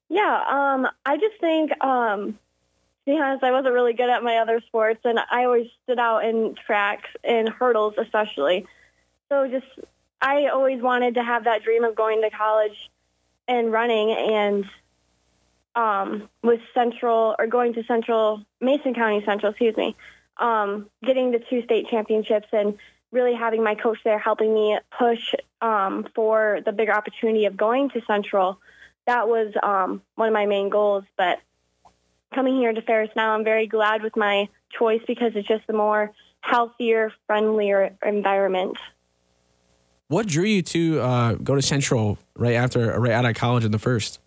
Yeah, 0.08 0.40
um, 0.48 0.86
I 1.04 1.16
just 1.16 1.40
think, 1.40 1.72
um, 1.82 2.38
to 3.04 3.12
be 3.12 3.20
honest, 3.20 3.44
I 3.44 3.52
wasn't 3.52 3.74
really 3.74 3.92
good 3.92 4.10
at 4.10 4.22
my 4.22 4.38
other 4.38 4.60
sports, 4.66 5.00
and 5.04 5.18
I 5.18 5.44
always 5.44 5.68
stood 5.84 5.98
out 5.98 6.24
in 6.24 6.54
track 6.66 7.04
and 7.22 7.48
hurdles, 7.48 7.94
especially. 7.98 8.66
So 9.28 9.48
just, 9.48 9.66
I 10.20 10.46
always 10.46 10.80
wanted 10.80 11.14
to 11.14 11.22
have 11.22 11.44
that 11.44 11.62
dream 11.62 11.84
of 11.84 11.94
going 11.94 12.22
to 12.22 12.30
college 12.30 12.90
and 13.46 13.70
running, 13.70 14.10
and 14.10 14.64
um, 15.74 16.28
with 16.42 16.60
Central 16.72 17.34
or 17.38 17.46
going 17.46 17.74
to 17.74 17.84
Central 17.84 18.42
Mason 18.60 18.94
County 18.94 19.22
Central, 19.24 19.50
excuse 19.50 19.76
me, 19.76 19.96
um, 20.38 20.88
getting 21.02 21.30
the 21.30 21.40
two 21.50 21.62
state 21.62 21.88
championships 21.88 22.48
and 22.52 22.78
really 23.10 23.34
having 23.34 23.62
my 23.62 23.74
coach 23.74 23.98
there 24.02 24.18
helping 24.18 24.52
me 24.52 24.78
push 24.98 25.34
um, 25.60 26.06
for 26.14 26.60
the 26.64 26.72
bigger 26.72 26.92
opportunity 26.92 27.44
of 27.44 27.56
going 27.56 27.90
to 27.90 28.00
Central 28.06 28.58
that 29.06 29.28
was 29.28 29.52
um, 29.62 30.02
one 30.14 30.28
of 30.28 30.34
my 30.34 30.46
main 30.46 30.68
goals. 30.68 31.04
But 31.16 31.40
coming 32.34 32.56
here 32.56 32.72
to 32.72 32.82
Ferris 32.82 33.10
now, 33.14 33.34
I'm 33.34 33.44
very 33.44 33.66
glad 33.66 34.02
with 34.02 34.16
my 34.16 34.48
choice 34.76 35.00
because 35.06 35.32
it's 35.34 35.48
just 35.48 35.64
a 35.68 35.72
more 35.72 36.12
healthier, 36.40 37.12
friendlier 37.26 37.96
environment. 38.04 38.76
What 40.08 40.26
drew 40.26 40.44
you 40.44 40.62
to 40.62 41.00
uh, 41.00 41.34
go 41.34 41.54
to 41.54 41.62
Central 41.62 42.18
right 42.36 42.54
after, 42.54 43.00
right 43.00 43.12
out 43.12 43.24
of 43.24 43.34
college 43.34 43.64
in 43.64 43.72
the 43.72 43.78
first? 43.78 44.20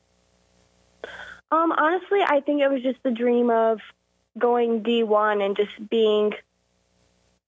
Um, 1.51 1.71
honestly, 1.71 2.19
I 2.21 2.41
think 2.41 2.61
it 2.61 2.69
was 2.69 2.81
just 2.81 3.01
the 3.03 3.11
dream 3.11 3.49
of 3.49 3.79
going 4.37 4.83
D1 4.83 5.45
and 5.45 5.55
just 5.55 5.89
being 5.89 6.33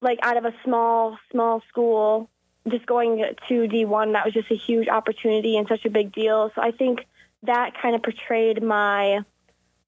like 0.01 0.19
out 0.21 0.37
of 0.37 0.45
a 0.45 0.53
small, 0.63 1.17
small 1.31 1.61
school, 1.69 2.29
just 2.69 2.85
going 2.85 3.17
to 3.47 3.67
D1. 3.67 4.13
That 4.13 4.25
was 4.25 4.33
just 4.33 4.51
a 4.51 4.55
huge 4.55 4.87
opportunity 4.87 5.57
and 5.57 5.67
such 5.67 5.85
a 5.85 5.89
big 5.89 6.13
deal. 6.13 6.51
So 6.55 6.61
I 6.61 6.71
think 6.71 7.05
that 7.43 7.73
kind 7.81 7.95
of 7.95 8.03
portrayed 8.03 8.61
my 8.63 9.25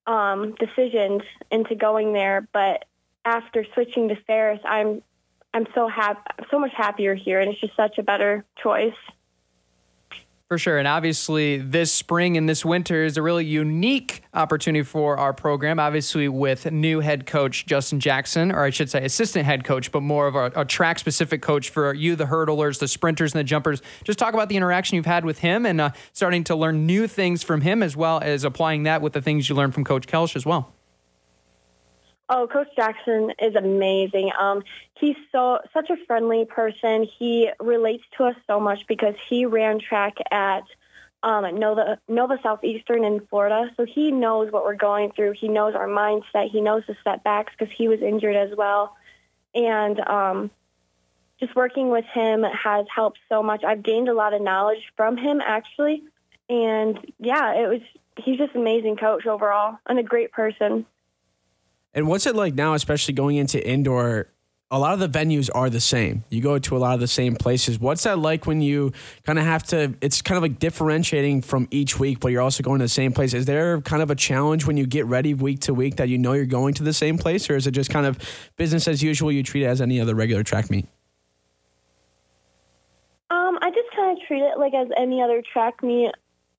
um, 0.07 0.55
decisions 0.55 1.21
into 1.49 1.75
going 1.75 2.13
there. 2.13 2.47
But 2.51 2.85
after 3.25 3.65
switching 3.73 4.09
to 4.09 4.15
Ferris, 4.15 4.59
I'm 4.65 5.01
I'm 5.53 5.67
so 5.75 5.87
happy, 5.87 6.21
so 6.49 6.59
much 6.59 6.71
happier 6.73 7.13
here, 7.13 7.39
and 7.39 7.51
it's 7.51 7.59
just 7.59 7.75
such 7.75 7.97
a 7.97 8.03
better 8.03 8.45
choice. 8.61 8.93
For 10.51 10.57
sure. 10.57 10.77
And 10.77 10.85
obviously, 10.85 11.59
this 11.59 11.93
spring 11.93 12.35
and 12.35 12.49
this 12.49 12.65
winter 12.65 13.05
is 13.05 13.15
a 13.15 13.21
really 13.21 13.45
unique 13.45 14.21
opportunity 14.33 14.83
for 14.83 15.17
our 15.17 15.31
program. 15.31 15.79
Obviously, 15.79 16.27
with 16.27 16.69
new 16.69 16.99
head 16.99 17.25
coach 17.25 17.65
Justin 17.65 18.01
Jackson, 18.01 18.51
or 18.51 18.65
I 18.65 18.69
should 18.69 18.89
say 18.89 19.05
assistant 19.05 19.45
head 19.45 19.63
coach, 19.63 19.93
but 19.93 20.01
more 20.01 20.27
of 20.27 20.35
a, 20.35 20.51
a 20.53 20.65
track 20.65 20.99
specific 20.99 21.41
coach 21.41 21.69
for 21.69 21.93
you, 21.93 22.17
the 22.17 22.25
hurdlers, 22.25 22.79
the 22.79 22.89
sprinters, 22.89 23.33
and 23.33 23.39
the 23.39 23.45
jumpers. 23.45 23.81
Just 24.03 24.19
talk 24.19 24.33
about 24.33 24.49
the 24.49 24.57
interaction 24.57 24.97
you've 24.97 25.05
had 25.05 25.23
with 25.23 25.39
him 25.39 25.65
and 25.65 25.79
uh, 25.79 25.91
starting 26.11 26.43
to 26.43 26.53
learn 26.53 26.85
new 26.85 27.07
things 27.07 27.43
from 27.43 27.61
him, 27.61 27.81
as 27.81 27.95
well 27.95 28.19
as 28.21 28.43
applying 28.43 28.83
that 28.83 29.01
with 29.01 29.13
the 29.13 29.21
things 29.21 29.47
you 29.47 29.55
learned 29.55 29.73
from 29.73 29.85
Coach 29.85 30.05
Kelsch 30.05 30.35
as 30.35 30.45
well. 30.45 30.73
Oh, 32.33 32.47
Coach 32.47 32.69
Jackson 32.77 33.33
is 33.41 33.55
amazing. 33.55 34.31
Um, 34.39 34.63
he's 34.97 35.17
so 35.33 35.59
such 35.73 35.89
a 35.89 35.97
friendly 36.07 36.45
person. 36.45 37.03
He 37.03 37.49
relates 37.59 38.05
to 38.17 38.23
us 38.23 38.35
so 38.47 38.57
much 38.57 38.87
because 38.87 39.15
he 39.27 39.45
ran 39.45 39.79
track 39.79 40.15
at 40.31 40.63
um, 41.23 41.59
Nova 41.59 41.99
Nova 42.07 42.39
Southeastern 42.41 43.03
in 43.03 43.19
Florida, 43.27 43.69
so 43.75 43.83
he 43.83 44.11
knows 44.11 44.49
what 44.49 44.63
we're 44.63 44.75
going 44.75 45.11
through. 45.11 45.33
He 45.33 45.49
knows 45.49 45.75
our 45.75 45.89
mindset. 45.89 46.49
He 46.49 46.61
knows 46.61 46.83
the 46.87 46.95
setbacks 47.03 47.51
because 47.57 47.73
he 47.75 47.89
was 47.89 48.01
injured 48.01 48.37
as 48.37 48.55
well, 48.55 48.95
and 49.53 49.99
um, 49.99 50.51
just 51.37 51.53
working 51.53 51.89
with 51.89 52.05
him 52.05 52.43
has 52.43 52.85
helped 52.95 53.19
so 53.27 53.43
much. 53.43 53.65
I've 53.65 53.83
gained 53.83 54.07
a 54.07 54.13
lot 54.13 54.33
of 54.33 54.41
knowledge 54.41 54.93
from 54.95 55.17
him 55.17 55.41
actually, 55.41 56.01
and 56.47 56.97
yeah, 57.19 57.55
it 57.55 57.67
was. 57.67 57.81
He's 58.17 58.37
just 58.37 58.55
an 58.55 58.61
amazing 58.61 58.95
coach 58.95 59.25
overall 59.25 59.79
and 59.85 59.99
a 59.99 60.03
great 60.03 60.31
person. 60.31 60.85
And 61.93 62.07
what's 62.07 62.25
it 62.25 62.35
like 62.35 62.53
now, 62.53 62.73
especially 62.73 63.13
going 63.13 63.37
into 63.37 63.65
indoor? 63.65 64.27
A 64.73 64.79
lot 64.79 64.93
of 64.93 64.99
the 64.99 65.09
venues 65.09 65.49
are 65.53 65.69
the 65.69 65.81
same. 65.81 66.23
You 66.29 66.41
go 66.41 66.57
to 66.57 66.77
a 66.77 66.79
lot 66.79 66.93
of 66.93 67.01
the 67.01 67.07
same 67.07 67.35
places. 67.35 67.77
What's 67.77 68.03
that 68.03 68.19
like 68.19 68.47
when 68.47 68.61
you 68.61 68.93
kind 69.23 69.37
of 69.37 69.43
have 69.43 69.63
to? 69.63 69.93
It's 69.99 70.21
kind 70.21 70.37
of 70.37 70.43
like 70.43 70.59
differentiating 70.59 71.41
from 71.41 71.67
each 71.71 71.99
week, 71.99 72.21
but 72.21 72.29
you're 72.31 72.41
also 72.41 72.63
going 72.63 72.79
to 72.79 72.85
the 72.85 72.89
same 72.89 73.11
place. 73.11 73.33
Is 73.33 73.45
there 73.45 73.81
kind 73.81 74.01
of 74.01 74.09
a 74.09 74.15
challenge 74.15 74.65
when 74.65 74.77
you 74.77 74.85
get 74.85 75.05
ready 75.07 75.33
week 75.33 75.59
to 75.61 75.73
week 75.73 75.97
that 75.97 76.07
you 76.07 76.17
know 76.17 76.31
you're 76.31 76.45
going 76.45 76.73
to 76.75 76.83
the 76.83 76.93
same 76.93 77.17
place, 77.17 77.49
or 77.49 77.57
is 77.57 77.67
it 77.67 77.71
just 77.71 77.89
kind 77.89 78.05
of 78.05 78.17
business 78.55 78.87
as 78.87 79.03
usual? 79.03 79.29
You 79.29 79.43
treat 79.43 79.63
it 79.63 79.67
as 79.67 79.81
any 79.81 79.99
other 79.99 80.15
regular 80.15 80.43
track 80.43 80.69
meet? 80.69 80.85
Um, 83.29 83.59
I 83.61 83.71
just 83.71 83.91
kind 83.93 84.17
of 84.17 84.25
treat 84.25 84.41
it 84.41 84.57
like 84.57 84.73
as 84.73 84.87
any 84.95 85.21
other 85.21 85.41
track 85.41 85.83
meet. 85.83 86.11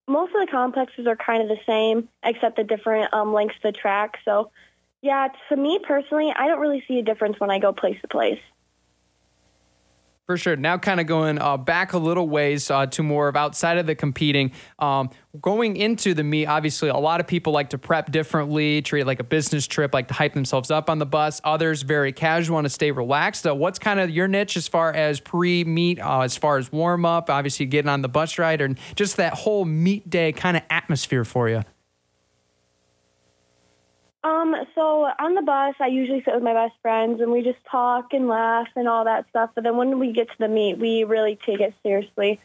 Most 0.06 0.34
of 0.34 0.40
the 0.44 0.48
complexes 0.50 1.06
are 1.06 1.16
kind 1.16 1.42
of 1.42 1.48
the 1.48 1.58
same, 1.64 2.10
except 2.22 2.56
the 2.56 2.64
different 2.64 3.14
um, 3.14 3.32
lengths 3.32 3.56
of 3.56 3.72
the 3.72 3.78
track. 3.78 4.18
So 4.26 4.50
yeah, 5.02 5.28
to 5.48 5.56
me 5.56 5.80
personally, 5.86 6.32
I 6.34 6.46
don't 6.46 6.60
really 6.60 6.82
see 6.86 6.98
a 6.98 7.02
difference 7.02 7.38
when 7.40 7.50
I 7.50 7.58
go 7.58 7.72
place 7.72 8.00
to 8.02 8.08
place. 8.08 8.38
For 10.26 10.36
sure. 10.36 10.54
Now, 10.54 10.78
kind 10.78 11.00
of 11.00 11.06
going 11.08 11.40
uh, 11.40 11.56
back 11.56 11.92
a 11.92 11.98
little 11.98 12.28
ways 12.28 12.70
uh, 12.70 12.86
to 12.86 13.02
more 13.02 13.26
of 13.26 13.34
outside 13.34 13.76
of 13.78 13.86
the 13.86 13.96
competing. 13.96 14.52
Um, 14.78 15.10
going 15.40 15.76
into 15.76 16.14
the 16.14 16.22
meet, 16.22 16.46
obviously, 16.46 16.88
a 16.88 16.96
lot 16.96 17.18
of 17.18 17.26
people 17.26 17.52
like 17.52 17.70
to 17.70 17.78
prep 17.78 18.12
differently, 18.12 18.80
treat 18.82 19.00
it 19.00 19.06
like 19.08 19.18
a 19.18 19.24
business 19.24 19.66
trip, 19.66 19.92
like 19.92 20.06
to 20.08 20.14
hype 20.14 20.34
themselves 20.34 20.70
up 20.70 20.88
on 20.88 21.00
the 21.00 21.06
bus. 21.06 21.40
Others 21.42 21.82
very 21.82 22.12
casual, 22.12 22.54
want 22.54 22.66
to 22.66 22.70
stay 22.70 22.92
relaxed. 22.92 23.44
Uh, 23.44 23.56
what's 23.56 23.80
kind 23.80 23.98
of 23.98 24.10
your 24.10 24.28
niche 24.28 24.56
as 24.56 24.68
far 24.68 24.92
as 24.92 25.18
pre 25.18 25.64
meet, 25.64 25.98
uh, 25.98 26.20
as 26.20 26.36
far 26.36 26.56
as 26.56 26.70
warm 26.70 27.04
up, 27.04 27.28
obviously 27.28 27.66
getting 27.66 27.88
on 27.88 28.02
the 28.02 28.08
bus 28.08 28.38
ride, 28.38 28.60
and 28.60 28.78
just 28.94 29.16
that 29.16 29.34
whole 29.34 29.64
meet 29.64 30.08
day 30.08 30.30
kind 30.30 30.56
of 30.56 30.62
atmosphere 30.70 31.24
for 31.24 31.48
you? 31.48 31.64
Um, 34.24 34.54
so 34.74 35.08
on 35.18 35.34
the 35.34 35.42
bus, 35.42 35.74
I 35.80 35.88
usually 35.88 36.22
sit 36.22 36.34
with 36.34 36.44
my 36.44 36.52
best 36.52 36.74
friends 36.80 37.20
and 37.20 37.32
we 37.32 37.42
just 37.42 37.64
talk 37.64 38.12
and 38.12 38.28
laugh 38.28 38.68
and 38.76 38.86
all 38.88 39.04
that 39.04 39.28
stuff. 39.30 39.50
But 39.54 39.64
then 39.64 39.76
when 39.76 39.98
we 39.98 40.12
get 40.12 40.28
to 40.28 40.38
the 40.38 40.48
meet, 40.48 40.78
we 40.78 41.04
really 41.04 41.36
take 41.36 41.60
it 41.60 41.74
seriously. 41.82 42.38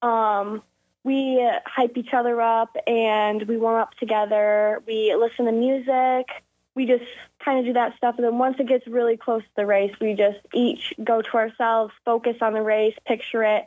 Um, 0.00 0.62
we 1.02 1.44
hype 1.66 1.96
each 1.96 2.12
other 2.12 2.40
up 2.40 2.76
and 2.86 3.42
we 3.42 3.56
warm 3.56 3.80
up 3.80 3.94
together. 3.94 4.82
We 4.86 5.14
listen 5.16 5.46
to 5.46 5.52
music. 5.52 6.28
We 6.76 6.86
just 6.86 7.04
kind 7.44 7.58
of 7.58 7.64
do 7.64 7.72
that 7.72 7.96
stuff. 7.96 8.16
And 8.16 8.24
then 8.24 8.38
once 8.38 8.60
it 8.60 8.68
gets 8.68 8.86
really 8.86 9.16
close 9.16 9.42
to 9.42 9.56
the 9.56 9.66
race, 9.66 9.94
we 10.00 10.14
just 10.14 10.38
each 10.54 10.94
go 11.02 11.22
to 11.22 11.36
ourselves, 11.36 11.92
focus 12.04 12.36
on 12.40 12.52
the 12.52 12.62
race, 12.62 12.94
picture 13.06 13.42
it, 13.42 13.66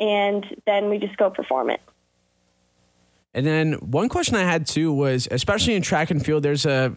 and 0.00 0.44
then 0.66 0.88
we 0.88 0.98
just 0.98 1.16
go 1.16 1.30
perform 1.30 1.70
it. 1.70 1.80
And 3.38 3.46
then 3.46 3.74
one 3.74 4.08
question 4.08 4.34
I 4.34 4.42
had 4.42 4.66
too 4.66 4.92
was, 4.92 5.28
especially 5.30 5.76
in 5.76 5.82
track 5.82 6.10
and 6.10 6.24
field, 6.24 6.42
there's 6.42 6.66
a, 6.66 6.96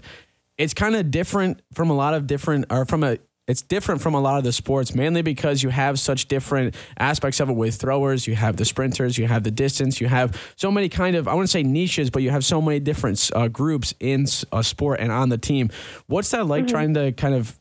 it's 0.57 0.73
kind 0.73 0.95
of 0.95 1.11
different 1.11 1.61
from 1.71 1.91
a 1.91 1.93
lot 1.93 2.15
of 2.15 2.25
different, 2.25 2.65
or 2.71 2.83
from 2.85 3.03
a, 3.03 3.19
it's 3.47 3.61
different 3.61 4.01
from 4.01 4.15
a 4.15 4.19
lot 4.19 4.39
of 4.39 4.43
the 4.43 4.51
sports, 4.51 4.95
mainly 4.95 5.21
because 5.21 5.61
you 5.61 5.69
have 5.69 5.99
such 5.99 6.27
different 6.27 6.73
aspects 6.97 7.39
of 7.41 7.51
it 7.51 7.53
with 7.53 7.75
throwers. 7.75 8.25
You 8.25 8.33
have 8.33 8.57
the 8.57 8.65
sprinters, 8.65 9.19
you 9.19 9.27
have 9.27 9.43
the 9.43 9.51
distance, 9.51 10.01
you 10.01 10.07
have 10.07 10.35
so 10.55 10.71
many 10.71 10.89
kind 10.89 11.15
of, 11.15 11.27
I 11.27 11.35
wouldn't 11.35 11.51
say 11.51 11.61
niches, 11.61 12.09
but 12.09 12.23
you 12.23 12.31
have 12.31 12.43
so 12.43 12.59
many 12.59 12.79
different 12.79 13.29
uh, 13.35 13.47
groups 13.47 13.93
in 13.99 14.25
a 14.51 14.63
sport 14.63 14.99
and 14.99 15.11
on 15.11 15.29
the 15.29 15.37
team. 15.37 15.69
What's 16.07 16.31
that 16.31 16.47
like 16.47 16.65
mm-hmm. 16.65 16.71
trying 16.71 16.93
to 16.95 17.11
kind 17.11 17.35
of 17.35 17.59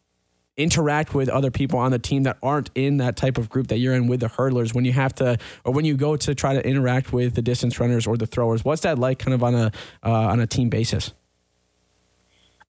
interact 0.60 1.14
with 1.14 1.28
other 1.28 1.50
people 1.50 1.78
on 1.78 1.90
the 1.90 1.98
team 1.98 2.24
that 2.24 2.36
aren't 2.42 2.70
in 2.74 2.98
that 2.98 3.16
type 3.16 3.38
of 3.38 3.48
group 3.48 3.68
that 3.68 3.78
you're 3.78 3.94
in 3.94 4.06
with 4.06 4.20
the 4.20 4.28
hurdlers 4.28 4.74
when 4.74 4.84
you 4.84 4.92
have 4.92 5.14
to 5.14 5.38
or 5.64 5.72
when 5.72 5.84
you 5.84 5.96
go 5.96 6.16
to 6.16 6.34
try 6.34 6.52
to 6.52 6.66
interact 6.66 7.12
with 7.12 7.34
the 7.34 7.42
distance 7.42 7.80
runners 7.80 8.06
or 8.06 8.16
the 8.16 8.26
throwers 8.26 8.64
what's 8.64 8.82
that 8.82 8.98
like 8.98 9.18
kind 9.18 9.34
of 9.34 9.42
on 9.42 9.54
a 9.54 9.72
uh, 10.04 10.10
on 10.10 10.40
a 10.40 10.46
team 10.46 10.68
basis? 10.68 11.12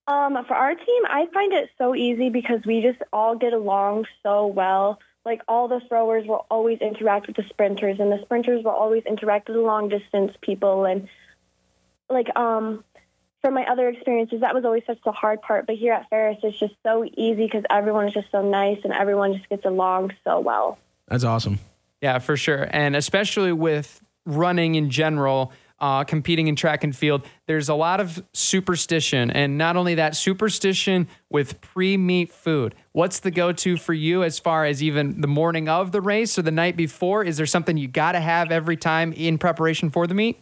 Um, 0.07 0.33
for 0.47 0.55
our 0.55 0.73
team 0.73 1.03
i 1.05 1.27
find 1.33 1.53
it 1.53 1.69
so 1.77 1.95
easy 1.95 2.29
because 2.29 2.61
we 2.65 2.81
just 2.81 2.99
all 3.13 3.35
get 3.35 3.53
along 3.53 4.05
so 4.23 4.47
well. 4.47 4.99
Like 5.23 5.41
all 5.47 5.67
the 5.67 5.79
throwers 5.87 6.25
will 6.25 6.47
always 6.49 6.79
interact 6.79 7.27
with 7.27 7.35
the 7.35 7.43
sprinters 7.49 7.99
and 7.99 8.11
the 8.11 8.19
sprinters 8.23 8.63
will 8.63 8.71
always 8.71 9.03
interact 9.05 9.47
with 9.47 9.57
the 9.57 9.61
long 9.61 9.87
distance 9.87 10.33
people 10.41 10.85
and 10.85 11.07
like 12.09 12.35
um 12.35 12.83
from 13.41 13.53
my 13.55 13.65
other 13.65 13.89
experiences, 13.89 14.41
that 14.41 14.53
was 14.53 14.65
always 14.65 14.83
such 14.85 14.99
the 15.03 15.11
hard 15.11 15.41
part. 15.41 15.65
But 15.65 15.75
here 15.75 15.93
at 15.93 16.09
Ferris, 16.09 16.37
it's 16.43 16.59
just 16.59 16.75
so 16.83 17.05
easy 17.17 17.45
because 17.45 17.63
everyone 17.69 18.07
is 18.07 18.13
just 18.13 18.31
so 18.31 18.41
nice 18.41 18.79
and 18.83 18.93
everyone 18.93 19.33
just 19.33 19.49
gets 19.49 19.65
along 19.65 20.13
so 20.23 20.39
well. 20.39 20.77
That's 21.07 21.23
awesome. 21.23 21.59
Yeah, 22.01 22.19
for 22.19 22.37
sure. 22.37 22.67
And 22.71 22.95
especially 22.95 23.51
with 23.51 24.01
running 24.25 24.75
in 24.75 24.89
general, 24.89 25.51
uh, 25.79 26.03
competing 26.03 26.47
in 26.47 26.55
track 26.55 26.83
and 26.83 26.95
field, 26.95 27.25
there's 27.47 27.67
a 27.67 27.73
lot 27.73 27.99
of 27.99 28.23
superstition. 28.33 29.31
And 29.31 29.57
not 29.57 29.75
only 29.75 29.95
that, 29.95 30.15
superstition 30.15 31.07
with 31.29 31.59
pre 31.59 31.97
meet 31.97 32.31
food. 32.31 32.75
What's 32.91 33.19
the 33.19 33.31
go 33.31 33.51
to 33.51 33.77
for 33.77 33.93
you 33.93 34.23
as 34.23 34.37
far 34.37 34.65
as 34.65 34.83
even 34.83 35.21
the 35.21 35.27
morning 35.27 35.67
of 35.67 35.91
the 35.91 36.01
race 36.01 36.37
or 36.37 36.43
the 36.43 36.51
night 36.51 36.77
before? 36.77 37.23
Is 37.23 37.37
there 37.37 37.47
something 37.47 37.77
you 37.77 37.87
got 37.87 38.11
to 38.11 38.19
have 38.19 38.51
every 38.51 38.77
time 38.77 39.11
in 39.13 39.39
preparation 39.39 39.89
for 39.89 40.05
the 40.05 40.13
meet? 40.13 40.39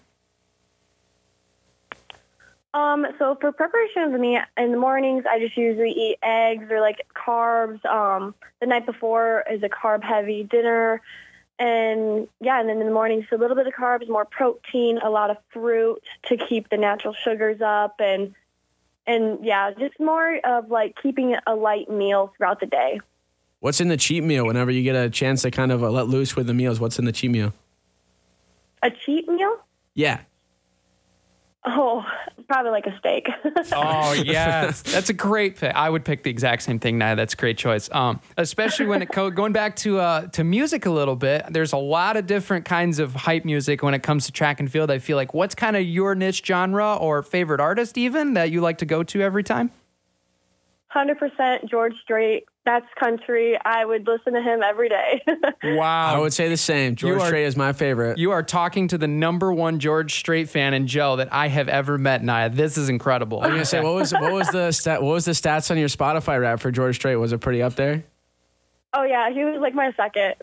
Um, 2.74 3.06
so 3.18 3.36
for 3.42 3.52
preparation 3.52 4.04
of 4.04 4.12
the 4.12 4.20
meat 4.20 4.42
in 4.56 4.72
the 4.72 4.78
mornings, 4.78 5.24
I 5.30 5.40
just 5.40 5.58
usually 5.58 5.92
eat 5.92 6.18
eggs 6.22 6.70
or 6.70 6.80
like 6.82 7.08
carbs. 7.16 7.84
Um, 7.86 8.36
the 8.60 8.68
night 8.68 8.86
before 8.86 9.44
is 9.50 9.64
a 9.64 9.70
carb 9.70 10.04
heavy 10.04 10.44
dinner. 10.44 11.02
And 11.58 12.28
yeah, 12.40 12.60
and 12.60 12.70
then 12.70 12.80
in 12.80 12.86
the 12.86 12.94
mornings, 12.94 13.26
a 13.32 13.38
little 13.38 13.56
bit 13.56 13.68
of 13.68 13.74
carbs, 13.74 14.08
more 14.08 14.26
protein, 14.26 15.00
a 15.00 15.10
lot 15.10 15.30
of 15.30 15.38
fruit 15.50 16.02
to 16.28 16.38
keep 16.38 16.70
the 16.70 16.78
natural 16.78 17.14
sugars 17.14 17.60
up 17.62 17.96
and, 18.00 18.34
and 19.06 19.44
yeah, 19.44 19.72
just 19.72 20.00
more 20.00 20.40
of 20.46 20.70
like 20.70 20.96
keeping 21.02 21.36
a 21.48 21.56
light 21.56 21.90
meal 21.90 22.32
throughout 22.38 22.60
the 22.60 22.68
day. 22.68 23.02
What's 23.62 23.82
in 23.82 23.90
the 23.90 23.98
cheat 23.98 24.24
meal 24.24 24.46
whenever 24.46 24.72
you 24.72 24.84
get 24.84 24.96
a 24.96 25.10
chance 25.10 25.42
to 25.42 25.52
kind 25.52 25.72
of 25.72 25.84
uh, 25.84 25.90
let 25.90 26.08
loose 26.08 26.36
with 26.36 26.48
the 26.48 26.54
meals? 26.54 26.80
What's 26.80 26.98
in 26.98 27.06
the 27.06 27.12
cheat 27.12 27.32
meal? 27.32 27.52
A 28.84 28.92
cheat 28.92 29.28
meal? 29.28 29.58
Yeah. 29.96 30.22
Oh, 31.66 32.06
probably 32.48 32.72
like 32.72 32.86
a 32.86 32.98
steak. 33.00 33.28
Oh 33.74 34.14
yes, 34.14 34.82
that's 34.82 35.10
a 35.10 35.14
great 35.14 35.58
pick. 35.58 35.76
I 35.76 35.90
would 35.90 36.06
pick 36.06 36.24
the 36.24 36.30
exact 36.30 36.64
same 36.64 36.80
thing. 36.80 36.98
Now 36.98 37.16
that's 37.16 37.34
a 37.34 37.38
great 37.38 37.58
choice. 37.58 37.90
Um, 37.92 38.22
especially 38.38 38.86
when 38.86 39.02
it 39.02 39.12
co- 39.12 39.30
going 39.42 39.52
back 39.52 39.76
to 39.78 40.00
uh, 40.00 40.28
to 40.28 40.44
music 40.44 40.86
a 40.86 40.90
little 40.90 41.16
bit. 41.18 41.46
There's 41.50 41.74
a 41.74 41.78
lot 41.78 42.16
of 42.18 42.26
different 42.26 42.66
kinds 42.66 43.00
of 43.00 43.14
hype 43.14 43.46
music 43.46 43.84
when 43.84 43.94
it 43.94 44.02
comes 44.04 44.26
to 44.28 44.32
track 44.32 44.60
and 44.60 44.72
field. 44.72 44.90
I 44.90 45.00
feel 45.00 45.18
like 45.18 45.34
what's 45.34 45.54
kind 45.54 45.76
of 45.76 45.84
your 45.84 46.16
niche 46.16 46.44
genre 46.46 46.96
or 46.96 47.22
favorite 47.22 47.60
artist 47.60 47.98
even 47.98 48.34
that 48.34 48.52
you 48.52 48.62
like 48.62 48.78
to 48.80 48.86
go 48.86 49.04
to 49.04 49.22
every 49.22 49.44
time? 49.44 49.72
100% 50.96 51.70
George 51.70 51.94
Strait. 52.02 52.46
That's 52.70 52.86
country. 53.00 53.58
I 53.66 53.84
would 53.84 54.06
listen 54.06 54.34
to 54.34 54.42
him 54.44 54.62
every 54.62 54.90
day. 54.90 55.24
Wow, 55.64 56.16
I 56.16 56.20
would 56.20 56.34
say 56.34 56.50
the 56.50 56.58
same. 56.58 56.96
George 56.96 57.20
are- 57.22 57.26
Strait 57.26 57.46
is 57.46 57.58
my 57.58 57.74
favorite. 57.74 58.18
You 58.18 58.32
are 58.32 58.44
talking 58.44 58.88
to 58.90 58.98
the 58.98 59.08
number 59.08 59.52
one 59.52 59.80
George 59.80 60.16
Strait 60.16 60.50
fan 60.50 60.74
in 60.74 60.86
Joe 60.88 61.16
that 61.16 61.34
I 61.34 61.48
have 61.48 61.68
ever 61.68 61.98
met, 61.98 62.22
Nyah. 62.22 62.56
This 62.56 62.78
is 62.78 62.90
incredible. 62.90 63.42
I 63.42 63.48
was 63.48 63.54
gonna 63.54 63.66
say 63.66 63.82
what 63.82 63.96
was 63.96 64.12
what 64.14 64.32
was 64.32 64.48
the 64.50 64.72
stat, 64.72 65.02
what 65.02 65.14
was 65.14 65.26
the 65.26 65.32
stats 65.32 65.72
on 65.72 65.78
your 65.78 65.90
Spotify 65.90 66.40
rap 66.40 66.60
for 66.60 66.72
George 66.72 66.96
Strait? 66.96 67.16
Was 67.16 67.34
it 67.34 67.40
pretty 67.40 67.62
up 67.64 67.76
there? 67.76 68.04
oh, 68.94 69.04
yeah. 69.04 69.32
He 69.32 69.44
was 69.44 69.60
like 69.60 69.74
my 69.74 69.92
second. 69.98 70.36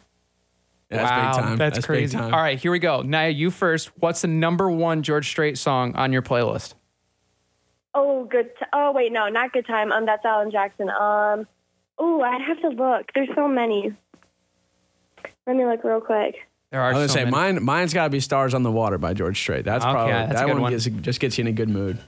Yeah, 0.90 0.96
that's 0.98 1.10
wow, 1.10 1.32
big 1.32 1.44
time. 1.44 1.58
that's, 1.58 1.78
big 1.78 1.84
crazy. 1.84 2.16
time. 2.16 2.34
All 2.34 2.40
right, 2.40 2.58
here 2.58 2.72
we 2.72 2.78
go. 2.80 3.02
Nyah, 3.02 3.34
you 3.34 3.50
first. 3.50 3.90
What's 3.98 4.22
the 4.22 4.28
number 4.28 4.68
one 4.70 5.02
George 5.02 5.28
Strait 5.28 5.58
song 5.58 5.94
on 5.94 6.12
your 6.12 6.22
playlist? 6.22 6.74
Oh, 7.94 8.24
good. 8.24 8.50
T- 8.58 8.66
oh, 8.72 8.92
wait, 8.92 9.12
no, 9.12 9.28
not 9.28 9.52
good 9.52 9.66
time. 9.66 9.92
Um, 9.92 10.06
that's 10.06 10.24
Alan 10.24 10.50
Jackson. 10.50 10.90
Um, 10.90 11.46
oh, 11.98 12.20
I'd 12.22 12.42
have 12.42 12.60
to 12.62 12.68
look. 12.68 13.10
There's 13.14 13.28
so 13.34 13.48
many. 13.48 13.92
Let 15.46 15.56
me 15.56 15.64
look 15.64 15.84
real 15.84 16.00
quick. 16.00 16.36
There 16.70 16.80
are. 16.80 16.86
I 16.86 16.90
are 16.90 16.92
was 16.94 16.98
gonna 17.00 17.08
so 17.08 17.14
say 17.14 17.24
many. 17.30 17.54
mine. 17.54 17.64
Mine's 17.64 17.94
got 17.94 18.04
to 18.04 18.10
be 18.10 18.20
"Stars 18.20 18.54
on 18.54 18.62
the 18.62 18.72
Water" 18.72 18.98
by 18.98 19.14
George 19.14 19.38
Strait. 19.38 19.64
That's 19.64 19.84
Okay, 19.84 19.92
probably 19.92 20.12
that's 20.12 20.32
that 20.34 20.48
one, 20.48 20.60
one. 20.60 20.72
Gets, 20.72 20.84
just 20.86 21.20
gets 21.20 21.38
you 21.38 21.42
in 21.42 21.48
a 21.48 21.52
good 21.52 21.68
mood. 21.68 21.98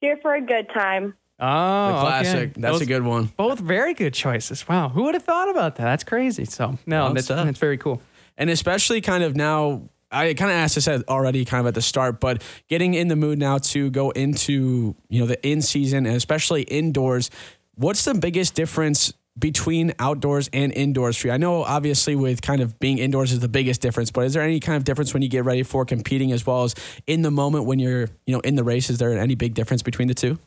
Here 0.00 0.18
for 0.20 0.34
a 0.34 0.40
good 0.40 0.68
time. 0.74 1.14
Oh, 1.38 1.92
The 1.92 2.00
classic. 2.00 2.34
okay. 2.50 2.60
That's 2.60 2.74
Those- 2.74 2.80
a 2.82 2.86
good 2.86 3.02
one. 3.02 3.26
Both 3.36 3.58
very 3.60 3.94
good 3.94 4.14
choices. 4.14 4.66
Wow, 4.68 4.88
who 4.88 5.04
would 5.04 5.14
have 5.14 5.24
thought 5.24 5.50
about 5.50 5.76
that? 5.76 5.84
That's 5.84 6.04
crazy. 6.04 6.44
So 6.44 6.78
no, 6.86 7.04
Well 7.04 7.14
that's, 7.14 7.28
that's 7.28 7.58
very 7.58 7.76
cool. 7.78 8.00
and 8.38 8.48
especially 8.50 9.00
kind 9.00 9.22
of 9.22 9.34
now 9.36 9.82
I 10.10 10.32
kind 10.34 10.50
of 10.50 10.56
asked 10.56 10.76
this 10.76 10.86
already 10.88 11.44
kind 11.44 11.60
of 11.62 11.66
at 11.66 11.74
the 11.74 11.82
start, 11.82 12.20
but 12.20 12.40
getting 12.68 12.94
in 12.94 13.08
the 13.08 13.16
mood 13.16 13.38
now 13.38 13.58
to 13.58 13.90
go 13.90 14.10
into, 14.10 14.94
you 15.08 15.20
know, 15.20 15.26
the 15.26 15.44
in 15.46 15.60
season 15.62 16.06
and 16.06 16.14
especially 16.16 16.62
indoors, 16.62 17.28
what's 17.76 18.04
the 18.04 18.14
biggest 18.14 18.54
difference 18.54 19.12
between 19.38 19.92
outdoors 19.98 20.48
and 20.52 20.72
indoors 20.72 21.16
for 21.16 21.28
you? 21.28 21.32
I 21.32 21.36
know 21.36 21.62
obviously 21.62 22.16
with 22.16 22.42
kind 22.42 22.60
of 22.60 22.78
being 22.78 22.98
indoors 22.98 23.32
is 23.32 23.40
the 23.40 23.48
biggest 23.48 23.82
difference, 23.82 24.10
but 24.10 24.22
is 24.22 24.32
there 24.32 24.42
any 24.42 24.60
kind 24.60 24.76
of 24.76 24.84
difference 24.84 25.12
when 25.12 25.22
you 25.22 25.28
get 25.28 25.44
ready 25.44 25.62
for 25.62 25.84
competing 25.84 26.32
as 26.32 26.46
well 26.46 26.64
as 26.64 26.74
in 27.06 27.22
the 27.22 27.30
moment 27.30 27.66
when 27.66 27.78
you're, 27.78 28.08
you 28.26 28.34
know, 28.34 28.40
in 28.40 28.56
the 28.56 28.64
race? 28.64 28.90
Is 28.90 28.98
there 28.98 29.16
any 29.18 29.34
big 29.34 29.54
difference 29.54 29.82
between 29.82 30.08
the 30.08 30.14
two? 30.14 30.38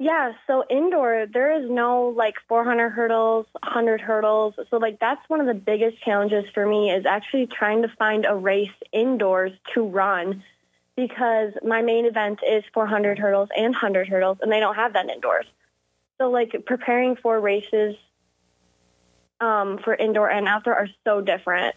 Yeah, 0.00 0.34
so 0.46 0.64
indoor, 0.70 1.26
there 1.32 1.60
is 1.60 1.68
no 1.68 2.14
like 2.16 2.34
400 2.48 2.90
hurdles, 2.90 3.46
100 3.62 4.00
hurdles. 4.00 4.54
So, 4.70 4.76
like, 4.76 5.00
that's 5.00 5.20
one 5.28 5.40
of 5.40 5.46
the 5.46 5.54
biggest 5.54 6.00
challenges 6.04 6.44
for 6.54 6.64
me 6.64 6.92
is 6.92 7.04
actually 7.04 7.48
trying 7.48 7.82
to 7.82 7.88
find 7.98 8.24
a 8.24 8.36
race 8.36 8.70
indoors 8.92 9.50
to 9.74 9.84
run 9.84 10.44
because 10.94 11.52
my 11.64 11.82
main 11.82 12.04
event 12.04 12.40
is 12.46 12.62
400 12.74 13.18
hurdles 13.18 13.48
and 13.56 13.72
100 13.72 14.06
hurdles, 14.06 14.38
and 14.40 14.52
they 14.52 14.60
don't 14.60 14.76
have 14.76 14.92
that 14.92 15.08
indoors. 15.08 15.46
So, 16.18 16.30
like, 16.30 16.64
preparing 16.66 17.16
for 17.16 17.40
races 17.40 17.96
um, 19.40 19.78
for 19.78 19.94
indoor 19.94 20.30
and 20.30 20.48
outdoor 20.48 20.74
are 20.74 20.88
so 21.04 21.20
different. 21.20 21.74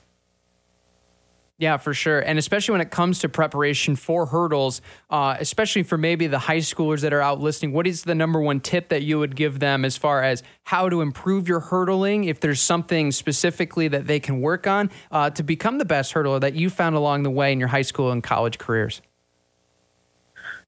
Yeah, 1.61 1.77
for 1.77 1.93
sure. 1.93 2.19
And 2.21 2.39
especially 2.39 2.71
when 2.71 2.81
it 2.81 2.89
comes 2.89 3.19
to 3.19 3.29
preparation 3.29 3.95
for 3.95 4.25
hurdles, 4.25 4.81
uh, 5.11 5.37
especially 5.39 5.83
for 5.83 5.95
maybe 5.95 6.25
the 6.25 6.39
high 6.39 6.57
schoolers 6.57 7.01
that 7.01 7.13
are 7.13 7.21
out 7.21 7.39
listening, 7.39 7.71
what 7.71 7.85
is 7.85 8.03
the 8.03 8.15
number 8.15 8.41
one 8.41 8.59
tip 8.61 8.89
that 8.89 9.03
you 9.03 9.19
would 9.19 9.35
give 9.35 9.59
them 9.59 9.85
as 9.85 9.95
far 9.95 10.23
as 10.23 10.41
how 10.63 10.89
to 10.89 11.01
improve 11.01 11.47
your 11.47 11.59
hurdling? 11.59 12.23
If 12.23 12.39
there's 12.39 12.61
something 12.61 13.11
specifically 13.11 13.87
that 13.89 14.07
they 14.07 14.19
can 14.19 14.41
work 14.41 14.65
on 14.65 14.89
uh, 15.11 15.29
to 15.29 15.43
become 15.43 15.77
the 15.77 15.85
best 15.85 16.15
hurdler 16.15 16.41
that 16.41 16.55
you 16.55 16.71
found 16.71 16.95
along 16.95 17.21
the 17.21 17.29
way 17.29 17.51
in 17.51 17.59
your 17.59 17.69
high 17.69 17.83
school 17.83 18.09
and 18.09 18.23
college 18.23 18.57
careers? 18.57 19.03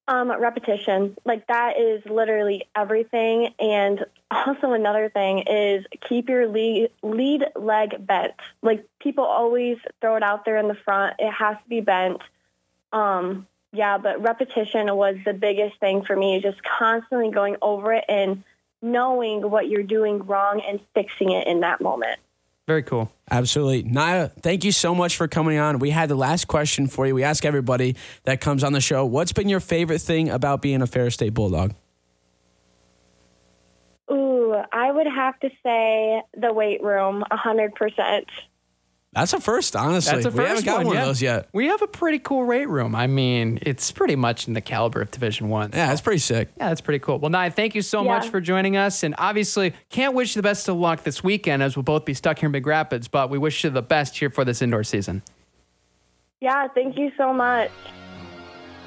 Um, 0.06 0.32
repetition. 0.32 1.16
Like 1.24 1.48
that 1.48 1.80
is 1.80 2.06
literally 2.06 2.68
everything. 2.76 3.54
And 3.58 4.06
also 4.32 4.74
another 4.74 5.10
thing 5.10 5.40
is 5.40 5.86
keep 6.02 6.28
your 6.28 6.48
lead, 6.48 6.90
lead 7.02 7.46
leg 7.56 8.06
bent. 8.06 8.34
Like 8.62 8.86
people 9.00 9.24
always 9.24 9.78
throw 10.02 10.18
it 10.18 10.24
out 10.24 10.44
there 10.44 10.58
in 10.58 10.68
the 10.68 10.76
front. 10.76 11.16
It 11.20 11.32
has 11.32 11.56
to 11.56 11.70
be 11.70 11.80
bent. 11.80 12.22
Um, 12.92 13.48
yeah, 13.72 13.98
but 13.98 14.22
repetition 14.22 14.94
was 14.96 15.16
the 15.26 15.34
biggest 15.34 15.80
thing 15.80 16.04
for 16.04 16.16
me. 16.16 16.42
Just 16.42 16.62
constantly 16.64 17.32
going 17.32 17.56
over 17.62 17.94
it 17.94 18.06
and 18.08 18.44
knowing 18.82 19.50
what 19.50 19.68
you're 19.70 19.84
doing 19.84 20.20
wrong 20.26 20.62
and 20.62 20.80
fixing 20.94 21.32
it 21.32 21.48
in 21.48 21.62
that 21.62 21.82
moment. 21.82 22.20
Very 22.66 22.84
cool. 22.84 23.12
Absolutely. 23.30 23.84
Nyah, 23.84 24.32
thank 24.42 24.64
you 24.64 24.72
so 24.72 24.96
much 24.96 25.18
for 25.18 25.28
coming 25.28 25.58
on. 25.58 25.80
We 25.80 25.90
had 25.90 26.08
the 26.10 26.16
last 26.16 26.48
question 26.48 26.88
for 26.88 27.06
you. 27.06 27.14
We 27.14 27.24
ask 27.24 27.44
everybody 27.44 27.96
that 28.24 28.40
comes 28.40 28.64
on 28.64 28.72
the 28.72 28.80
show, 28.80 29.06
what's 29.06 29.34
been 29.34 29.50
your 29.50 29.60
favorite 29.60 30.00
thing 30.00 30.30
about 30.30 30.62
being 30.62 30.82
a 30.82 30.88
Ferris 30.88 31.16
State 31.16 31.34
Bulldog? 31.34 31.74
Ooh, 34.10 34.56
I 34.72 34.92
would 34.92 35.08
have 35.08 35.38
to 35.42 35.50
say 35.62 36.22
the 36.38 36.54
weight 36.54 36.82
room, 36.82 37.24
a 37.30 37.36
hundred 37.36 37.76
percent. 37.76 38.28
That's 39.16 39.34
a 39.34 39.40
first, 39.40 39.76
honestly. 39.76 40.14
That's 40.22 40.26
a 40.26 40.30
we 40.30 40.44
haven't 40.44 40.56
first 40.56 40.66
got 40.66 40.78
one, 40.78 40.88
one 40.88 40.96
yeah. 40.96 41.02
of 41.02 41.08
those 41.08 41.22
yet. 41.22 41.50
We 41.54 41.68
have 41.68 41.82
a 41.82 41.88
pretty 41.88 42.20
cool 42.20 42.46
rate 42.46 42.68
room. 42.68 42.96
I 42.96 43.08
mean, 43.08 43.60
it's 43.62 43.92
pretty 43.92 44.16
much 44.16 44.48
in 44.48 44.54
the 44.54 44.62
caliber 44.62 45.02
of 45.02 45.12
Division 45.12 45.50
One. 45.50 45.70
Yeah, 45.74 45.88
that's 45.88 46.02
pretty 46.02 46.20
sick. 46.20 46.50
Yeah, 46.58 46.70
that's 46.70 46.82
pretty 46.82 47.00
cool. 47.00 47.20
Well, 47.20 47.32
Nyah, 47.32 47.54
thank 47.54 47.76
you 47.76 47.82
so 47.82 48.04
Yeah. 48.04 48.18
much 48.18 48.30
for 48.30 48.42
joining 48.42 48.76
us. 48.76 49.04
And 49.04 49.14
obviously, 49.18 49.74
can't 49.90 50.14
wish 50.16 50.36
you 50.36 50.42
the 50.42 50.48
best 50.48 50.68
of 50.68 50.78
luck 50.78 51.04
this 51.04 51.24
weekend 51.24 51.62
as 51.62 51.76
we'll 51.76 51.84
both 51.84 52.06
be 52.06 52.14
stuck 52.14 52.40
here 52.40 52.48
in 52.48 52.52
Big 52.52 52.66
Rapids, 52.66 53.08
but 53.08 53.30
we 53.30 53.38
wish 53.38 53.64
you 53.64 53.70
the 53.70 53.82
best 53.84 54.18
here 54.18 54.30
for 54.30 54.44
this 54.44 54.62
indoor 54.62 54.84
season. 54.84 55.22
Yeah, 56.42 56.68
thank 56.74 56.98
you 56.98 57.12
so 57.18 57.34
much. 57.34 57.72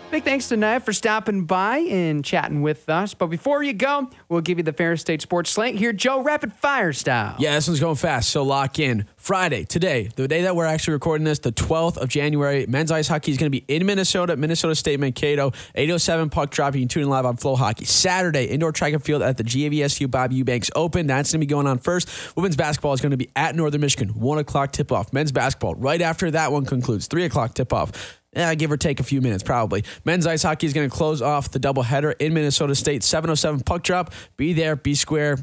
Big 0.09 0.23
thanks 0.23 0.49
to 0.49 0.57
Nyah 0.57 0.83
for 0.83 0.93
stopping 0.93 1.47
by 1.47 1.79
and 1.79 2.25
chatting 2.25 2.63
with 2.63 2.89
us. 2.89 3.13
But 3.13 3.27
before 3.27 3.65
you 3.65 3.73
go, 3.73 4.09
we'll 4.29 4.41
give 4.41 4.57
you 4.57 4.63
the 4.63 4.73
Ferris 4.73 5.01
State 5.01 5.21
Sports 5.21 5.51
Slant 5.51 5.77
here, 5.77 5.93
Joe, 5.93 6.23
rapid 6.23 6.53
fire 6.53 6.93
style. 6.93 7.35
Yeah, 7.41 7.57
this 7.57 7.67
one's 7.67 7.81
going 7.81 7.97
fast, 7.97 8.31
so 8.31 8.45
lock 8.45 8.79
in. 8.79 9.07
Friday, 9.17 9.65
today, 9.65 10.09
the 10.15 10.29
day 10.29 10.43
that 10.43 10.55
we're 10.55 10.65
actually 10.65 10.95
recording 10.95 11.25
this, 11.25 11.41
the 11.41 11.51
12th 11.51 11.97
of 11.97 12.09
January, 12.09 12.67
men's 12.67 12.93
ice 12.93 13.09
hockey 13.09 13.33
is 13.33 13.37
going 13.37 13.51
to 13.51 13.61
be 13.61 13.65
in 13.67 13.85
Minnesota, 13.85 14.37
Minnesota 14.37 14.77
State 14.77 15.01
Mankato, 15.01 15.51
807 15.75 16.31
puck 16.31 16.51
drop. 16.51 16.75
You 16.77 16.83
can 16.83 16.89
tune 16.89 17.03
in 17.03 17.11
live 17.11 17.27
on 17.27 17.37
FloHockey. 17.37 17.85
Saturday, 17.85 18.45
indoor 18.45 18.71
track 18.71 18.93
and 18.93 19.03
field 19.03 19.23
at 19.23 19.37
the 19.37 19.45
GVSU 19.45 20.09
Bob 20.09 20.33
Eubanks 20.33 20.71
Open. 20.77 21.09
That's 21.09 21.33
going 21.33 21.41
to 21.41 21.47
be 21.47 21.51
going 21.51 21.67
on 21.67 21.79
first. 21.79 22.09
Women's 22.37 22.57
basketball 22.57 22.93
is 22.93 23.01
going 23.01 23.11
to 23.11 23.17
be 23.17 23.29
at 23.35 23.57
Northern 23.57 23.81
Michigan, 23.81 24.11
1 24.11 24.39
o'clock 24.39 24.71
tip 24.71 24.93
off. 24.93 25.13
Men's 25.13 25.33
basketball, 25.33 25.75
right 25.75 26.01
after 26.01 26.31
that 26.31 26.53
one 26.53 26.65
concludes, 26.65 27.09
3 27.09 27.25
o'clock 27.25 27.55
tip 27.55 27.73
off. 27.73 28.21
Yeah, 28.37 28.55
give 28.55 28.71
or 28.71 28.77
take 28.77 29.01
a 29.01 29.03
few 29.03 29.21
minutes, 29.21 29.43
probably. 29.43 29.83
Men's 30.05 30.27
ice 30.27 30.43
hockey 30.43 30.67
is 30.67 30.73
going 30.75 30.89
to 30.89 30.95
close 30.95 31.23
off 31.23 31.51
the 31.51 31.59
doubleheader 31.59 32.15
in 32.21 32.35
Minnesota 32.35 32.75
State, 32.75 33.03
707 33.03 33.61
puck 33.61 33.83
drop. 33.83 34.13
Be 34.37 34.53
there, 34.53 34.77
be 34.77 34.95
square. 34.95 35.39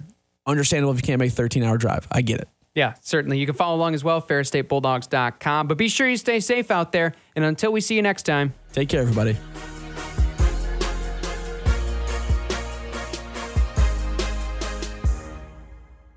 Understandable 0.46 0.92
if 0.94 0.98
you 1.00 1.04
can't 1.04 1.20
make 1.20 1.32
a 1.32 1.36
13 1.36 1.64
hour 1.64 1.78
drive. 1.78 2.08
I 2.12 2.22
get 2.22 2.40
it. 2.40 2.50
Yeah, 2.76 2.94
certainly. 3.02 3.38
You 3.40 3.46
can 3.46 3.56
follow 3.56 3.76
along 3.76 3.94
as 3.94 4.04
well, 4.04 4.22
ferrisstatebulldogs.com. 4.22 5.68
But 5.68 5.78
be 5.78 5.88
sure 5.88 6.08
you 6.08 6.18
stay 6.18 6.40
safe 6.40 6.72
out 6.72 6.92
there. 6.92 7.14
And 7.36 7.46
until 7.46 7.72
we 7.72 7.82
see 7.82 7.96
you 7.96 8.02
next 8.02 8.24
time, 8.24 8.54
Take 8.74 8.90
care, 8.90 9.02
everybody. 9.02 9.38